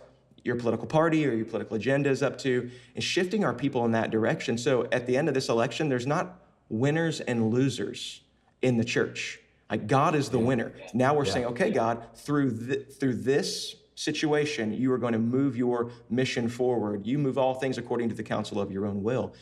your 0.46 0.56
political 0.56 0.86
party 0.86 1.26
or 1.26 1.32
your 1.32 1.44
political 1.44 1.76
agenda 1.76 2.08
is 2.08 2.22
up 2.22 2.38
to, 2.38 2.70
and 2.94 3.04
shifting 3.04 3.44
our 3.44 3.52
people 3.52 3.84
in 3.84 3.92
that 3.92 4.10
direction. 4.10 4.56
So 4.56 4.88
at 4.92 5.06
the 5.06 5.16
end 5.16 5.28
of 5.28 5.34
this 5.34 5.48
election, 5.48 5.88
there's 5.88 6.06
not 6.06 6.40
winners 6.68 7.20
and 7.20 7.50
losers 7.50 8.22
in 8.62 8.78
the 8.78 8.84
church. 8.84 9.40
Like 9.70 9.86
God 9.86 10.14
is 10.14 10.28
the 10.30 10.38
winner. 10.38 10.72
Now 10.94 11.14
we're 11.14 11.26
yeah. 11.26 11.32
saying, 11.32 11.46
okay, 11.46 11.70
God, 11.70 12.06
through 12.14 12.56
th- 12.66 12.92
through 12.98 13.16
this 13.16 13.74
situation, 13.96 14.72
you 14.72 14.92
are 14.92 14.98
going 14.98 15.12
to 15.12 15.18
move 15.18 15.56
your 15.56 15.90
mission 16.08 16.48
forward. 16.48 17.06
You 17.06 17.18
move 17.18 17.36
all 17.36 17.54
things 17.54 17.76
according 17.78 18.08
to 18.10 18.14
the 18.14 18.22
counsel 18.22 18.60
of 18.60 18.70
your 18.70 18.86
own 18.86 19.02
will. 19.02 19.34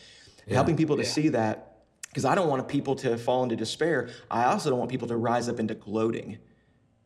Yeah. 0.46 0.54
Helping 0.54 0.76
people 0.76 0.96
to 0.96 1.02
yeah. 1.02 1.08
see 1.08 1.28
that, 1.30 1.78
because 2.08 2.24
I 2.24 2.34
don't 2.34 2.48
want 2.48 2.66
people 2.68 2.94
to 2.96 3.18
fall 3.18 3.42
into 3.42 3.56
despair. 3.56 4.08
I 4.30 4.44
also 4.44 4.70
don't 4.70 4.78
want 4.78 4.90
people 4.90 5.08
to 5.08 5.16
rise 5.16 5.48
up 5.48 5.60
into 5.60 5.74
gloating. 5.74 6.38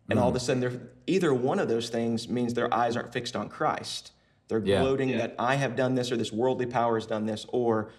And 0.09 0.18
all 0.18 0.29
of 0.29 0.35
a 0.35 0.38
mm. 0.38 0.42
sudden, 0.42 0.61
they're, 0.61 0.81
either 1.07 1.35
one 1.35 1.59
of 1.59 1.68
those 1.68 1.90
things 1.90 2.29
means 2.29 2.55
their 2.55 2.73
eyes 2.73 2.97
aren't 2.97 3.12
fixed 3.12 3.37
on 3.37 3.49
Christ. 3.49 4.12
They're 4.49 4.61
gloating 4.61 5.16
that 5.18 5.35
I 5.38 5.57
have 5.57 5.77
done 5.77 5.94
this 5.94 6.11
or 6.11 6.16
this 6.16 6.33
worldly 6.33 6.66
power 6.66 6.97
has 6.97 7.07
done 7.07 7.27
this 7.27 7.44
or 7.51 7.90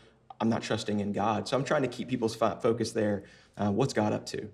I'm 0.42 0.50
not 0.50 0.64
trusting 0.64 1.00
in 1.00 1.12
God. 1.12 1.48
So 1.48 1.56
I'm 1.56 1.64
trying 1.64 1.84
to 1.84 1.88
keep 1.88 2.08
people's 2.08 2.36
focus 2.36 2.92
there. 2.92 3.24
Uh, 3.56 3.72
what's 3.72 3.94
God 3.94 4.14
up 4.14 4.26
to? 4.28 4.50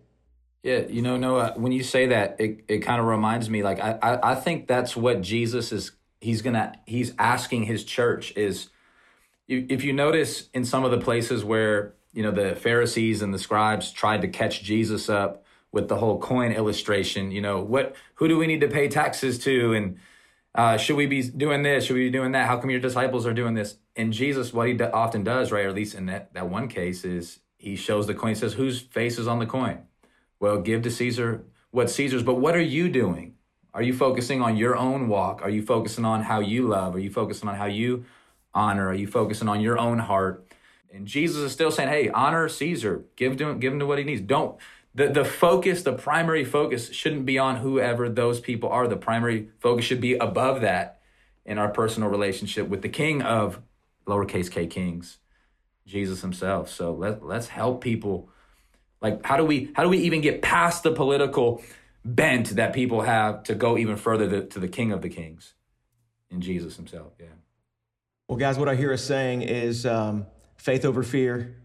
Yeah, 0.63 0.80
you 0.89 1.02
know, 1.02 1.15
Noah, 1.15 1.54
when 1.56 1.72
you 1.72 1.84
say 1.84 2.08
that, 2.08 2.38
it, 2.39 2.65
it 2.68 2.80
kind 2.80 3.00
of 3.00 3.06
reminds 3.06 3.50
me 3.50 3.62
like 3.62 3.80
I, 3.80 4.00
I, 4.02 4.32
I 4.32 4.36
think 4.36 4.68
that's 4.68 4.96
what 4.96 5.22
Jesus 5.22 5.72
is 5.72 5.91
he's 6.20 6.41
gonna 6.41 6.74
he's 6.88 7.13
asking 7.20 7.63
his 7.63 7.84
church 7.84 8.34
is 8.36 8.70
if 9.48 9.84
you 9.84 9.94
notice 9.94 10.50
in 10.56 10.65
some 10.65 10.84
of 10.84 10.89
the 10.89 10.98
places 10.98 11.46
where 11.46 11.94
you 12.13 12.24
know 12.24 12.32
the 12.32 12.56
Pharisees 12.56 13.22
and 13.22 13.32
the 13.32 13.38
scribes 13.38 13.91
tried 13.91 14.22
to 14.24 14.28
catch 14.28 14.63
Jesus 14.63 15.08
up 15.08 15.45
with 15.76 15.90
the 15.90 15.98
whole 15.98 16.18
coin 16.18 16.54
illustration, 16.54 17.32
you 17.32 17.42
know, 17.42 17.62
what 17.62 17.96
who 18.16 18.28
do 18.28 18.38
we 18.38 18.48
need 18.48 18.62
to 18.62 18.68
pay 18.68 18.88
taxes 18.88 19.38
to 19.40 19.74
and 19.74 19.98
uh, 20.56 20.78
should 20.78 20.96
we 20.96 21.06
be 21.06 21.22
doing 21.22 21.64
this? 21.64 21.84
Should 21.84 21.98
we 21.98 22.06
be 22.06 22.12
doing 22.12 22.32
that? 22.32 22.48
How 22.48 22.58
come 22.58 22.70
your 22.70 22.80
disciples 22.80 23.28
are 23.28 23.34
doing 23.34 23.56
this? 23.56 23.76
And 23.98 24.14
Jesus, 24.14 24.54
what 24.54 24.70
he 24.70 24.74
do, 24.74 24.86
often 24.86 25.22
does, 25.22 25.52
right, 25.52 25.66
or 25.66 25.70
at 25.70 25.76
least 25.76 25.96
in 25.96 26.06
that, 26.06 26.34
that 26.34 26.50
one 26.50 26.70
case, 26.70 27.04
is 27.04 27.40
he 27.58 27.76
shows 27.76 28.08
the 28.08 28.14
coin, 28.14 28.36
says, 28.36 28.54
whose 28.54 28.80
face 28.80 29.20
is 29.20 29.28
on 29.28 29.40
the 29.40 29.46
coin? 29.46 29.80
Well, 30.40 30.62
give 30.62 30.82
to 30.84 30.92
Caesar 30.92 31.44
what 31.72 31.90
Caesar's, 31.90 32.24
but 32.24 32.36
what 32.36 32.56
are 32.56 32.62
you 32.62 32.88
doing? 32.88 33.34
Are 33.74 33.84
you 33.84 33.94
focusing 33.94 34.42
on 34.42 34.56
your 34.56 34.78
own 34.78 35.10
walk? 35.10 35.42
Are 35.44 35.50
you 35.50 35.62
focusing 35.62 36.06
on 36.06 36.24
how 36.24 36.40
you 36.40 36.70
love? 36.70 36.96
Are 36.96 37.00
you 37.00 37.12
focusing 37.12 37.50
on 37.50 37.56
how 37.56 37.66
you 37.66 38.06
honor? 38.54 38.88
Are 38.88 38.94
you 38.94 39.08
focusing 39.08 39.50
on 39.50 39.60
your 39.60 39.78
own 39.78 40.00
heart? 40.00 40.48
And 40.94 41.06
Jesus 41.06 41.36
is 41.36 41.52
still 41.52 41.72
saying, 41.72 41.90
hey, 41.90 42.08
honor 42.08 42.48
Caesar. 42.48 43.04
Give 43.18 43.36
to 43.36 43.50
him, 43.50 43.60
give 43.60 43.74
him 43.74 43.80
to 43.80 43.86
what 43.86 43.98
he 43.98 44.06
needs. 44.06 44.22
Don't 44.22 44.58
the, 44.96 45.10
the 45.10 45.26
focus, 45.26 45.84
the 45.84 45.94
primary 45.94 46.46
focus 46.46 46.92
shouldn't 46.92 47.26
be 47.26 47.38
on 47.38 47.58
whoever 47.58 48.08
those 48.08 48.40
people 48.40 48.70
are. 48.70 48.88
The 48.88 48.96
primary 48.96 49.50
focus 49.60 49.84
should 49.86 50.00
be 50.00 50.14
above 50.16 50.62
that 50.62 51.02
in 51.46 51.58
our 51.58 51.70
personal 51.70 52.10
relationship 52.10 52.70
with 52.70 52.82
the 52.82 52.90
king 52.90 53.22
of 53.22 53.62
lowercase 54.08 54.50
k 54.50 54.66
kings, 54.66 55.18
Jesus 55.86 56.22
himself. 56.22 56.70
So 56.70 56.94
let, 56.94 57.24
let's 57.24 57.50
help 57.50 57.82
people 57.82 58.30
like 59.02 59.24
how 59.26 59.38
do 59.38 59.46
we 59.46 59.72
how 59.76 59.84
do 59.84 59.90
we 59.90 60.00
even 60.00 60.22
get 60.22 60.42
past 60.42 60.84
the 60.84 60.92
political 60.92 61.62
bent 62.04 62.56
that 62.56 62.74
people 62.74 63.02
have 63.02 63.44
to 63.44 63.54
go 63.54 63.78
even 63.78 63.98
further 63.98 64.30
to, 64.30 64.46
to 64.48 64.60
the 64.60 64.68
King 64.68 64.92
of 64.92 65.02
the 65.02 65.10
Kings 65.10 65.54
in 66.32 66.42
Jesus 66.42 66.78
Himself? 66.78 67.14
Yeah. 67.20 67.28
Well, 68.28 68.38
guys, 68.38 68.58
what 68.58 68.70
I 68.70 68.76
hear 68.76 68.94
us 68.94 69.04
saying 69.04 69.44
is 69.44 69.86
um, 69.86 70.26
faith 70.56 70.86
over 70.86 71.04
fear, 71.04 71.58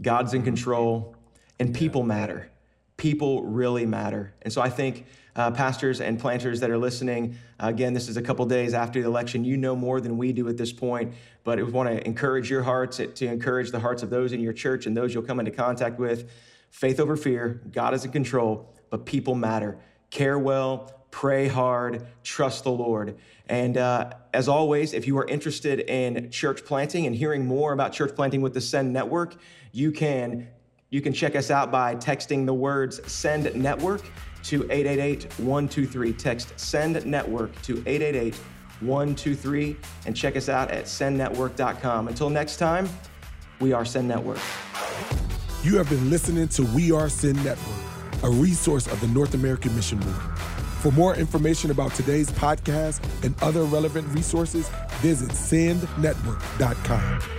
God's 0.00 0.34
in 0.34 0.42
control, 0.42 1.14
and 1.60 1.74
people 1.74 2.02
matter. 2.02 2.50
People 2.98 3.44
really 3.44 3.86
matter. 3.86 4.34
And 4.42 4.52
so 4.52 4.60
I 4.60 4.68
think 4.68 5.06
uh, 5.34 5.52
pastors 5.52 6.00
and 6.00 6.18
planters 6.18 6.60
that 6.60 6.68
are 6.68 6.76
listening, 6.76 7.36
again, 7.60 7.94
this 7.94 8.08
is 8.08 8.16
a 8.16 8.22
couple 8.22 8.44
days 8.44 8.74
after 8.74 9.00
the 9.00 9.06
election. 9.06 9.44
You 9.44 9.56
know 9.56 9.74
more 9.74 10.00
than 10.00 10.18
we 10.18 10.32
do 10.32 10.48
at 10.48 10.58
this 10.58 10.72
point, 10.72 11.14
but 11.44 11.58
we 11.58 11.64
want 11.64 11.88
to 11.88 12.04
encourage 12.06 12.50
your 12.50 12.62
hearts, 12.62 12.96
to 12.98 13.26
encourage 13.26 13.70
the 13.70 13.80
hearts 13.80 14.02
of 14.02 14.10
those 14.10 14.32
in 14.32 14.40
your 14.40 14.52
church 14.52 14.84
and 14.84 14.96
those 14.96 15.14
you'll 15.14 15.22
come 15.22 15.38
into 15.38 15.52
contact 15.52 15.98
with 15.98 16.28
faith 16.70 17.00
over 17.00 17.16
fear, 17.16 17.62
God 17.72 17.94
is 17.94 18.04
in 18.04 18.12
control, 18.12 18.74
but 18.90 19.06
people 19.06 19.34
matter. 19.34 19.78
Care 20.10 20.38
well, 20.38 20.92
pray 21.10 21.48
hard, 21.48 22.06
trust 22.22 22.64
the 22.64 22.70
Lord. 22.70 23.16
And 23.48 23.76
uh, 23.76 24.10
as 24.34 24.48
always, 24.48 24.92
if 24.92 25.06
you 25.06 25.16
are 25.18 25.26
interested 25.26 25.80
in 25.80 26.30
church 26.30 26.64
planting 26.64 27.06
and 27.06 27.14
hearing 27.14 27.46
more 27.46 27.72
about 27.72 27.92
church 27.92 28.14
planting 28.14 28.42
with 28.42 28.54
the 28.54 28.60
Send 28.60 28.92
Network, 28.92 29.36
you 29.72 29.92
can 29.92 30.48
you 30.90 31.00
can 31.00 31.12
check 31.12 31.36
us 31.36 31.50
out 31.50 31.70
by 31.70 31.94
texting 31.96 32.46
the 32.46 32.54
words 32.54 33.00
Send 33.10 33.54
Network 33.54 34.02
to 34.44 34.62
888-123. 34.64 36.16
Text 36.16 36.58
Send 36.58 37.04
Network 37.04 37.60
to 37.62 37.76
888-123 38.82 39.76
and 40.06 40.16
check 40.16 40.36
us 40.36 40.48
out 40.48 40.70
at 40.70 40.84
sendnetwork.com. 40.84 42.08
Until 42.08 42.30
next 42.30 42.56
time, 42.56 42.88
we 43.60 43.72
are 43.72 43.84
Send 43.84 44.08
Network. 44.08 44.38
You 45.62 45.76
have 45.76 45.90
been 45.90 46.08
listening 46.08 46.48
to 46.48 46.62
We 46.74 46.92
Are 46.92 47.08
Send 47.08 47.44
Network, 47.44 47.76
a 48.22 48.30
resource 48.30 48.86
of 48.86 49.00
the 49.00 49.08
North 49.08 49.34
American 49.34 49.74
Mission 49.74 49.98
Board. 49.98 50.38
For 50.80 50.92
more 50.92 51.16
information 51.16 51.72
about 51.72 51.92
today's 51.94 52.30
podcast 52.30 53.00
and 53.24 53.34
other 53.42 53.64
relevant 53.64 54.06
resources, 54.14 54.70
visit 55.00 55.30
sendnetwork.com. 55.30 57.37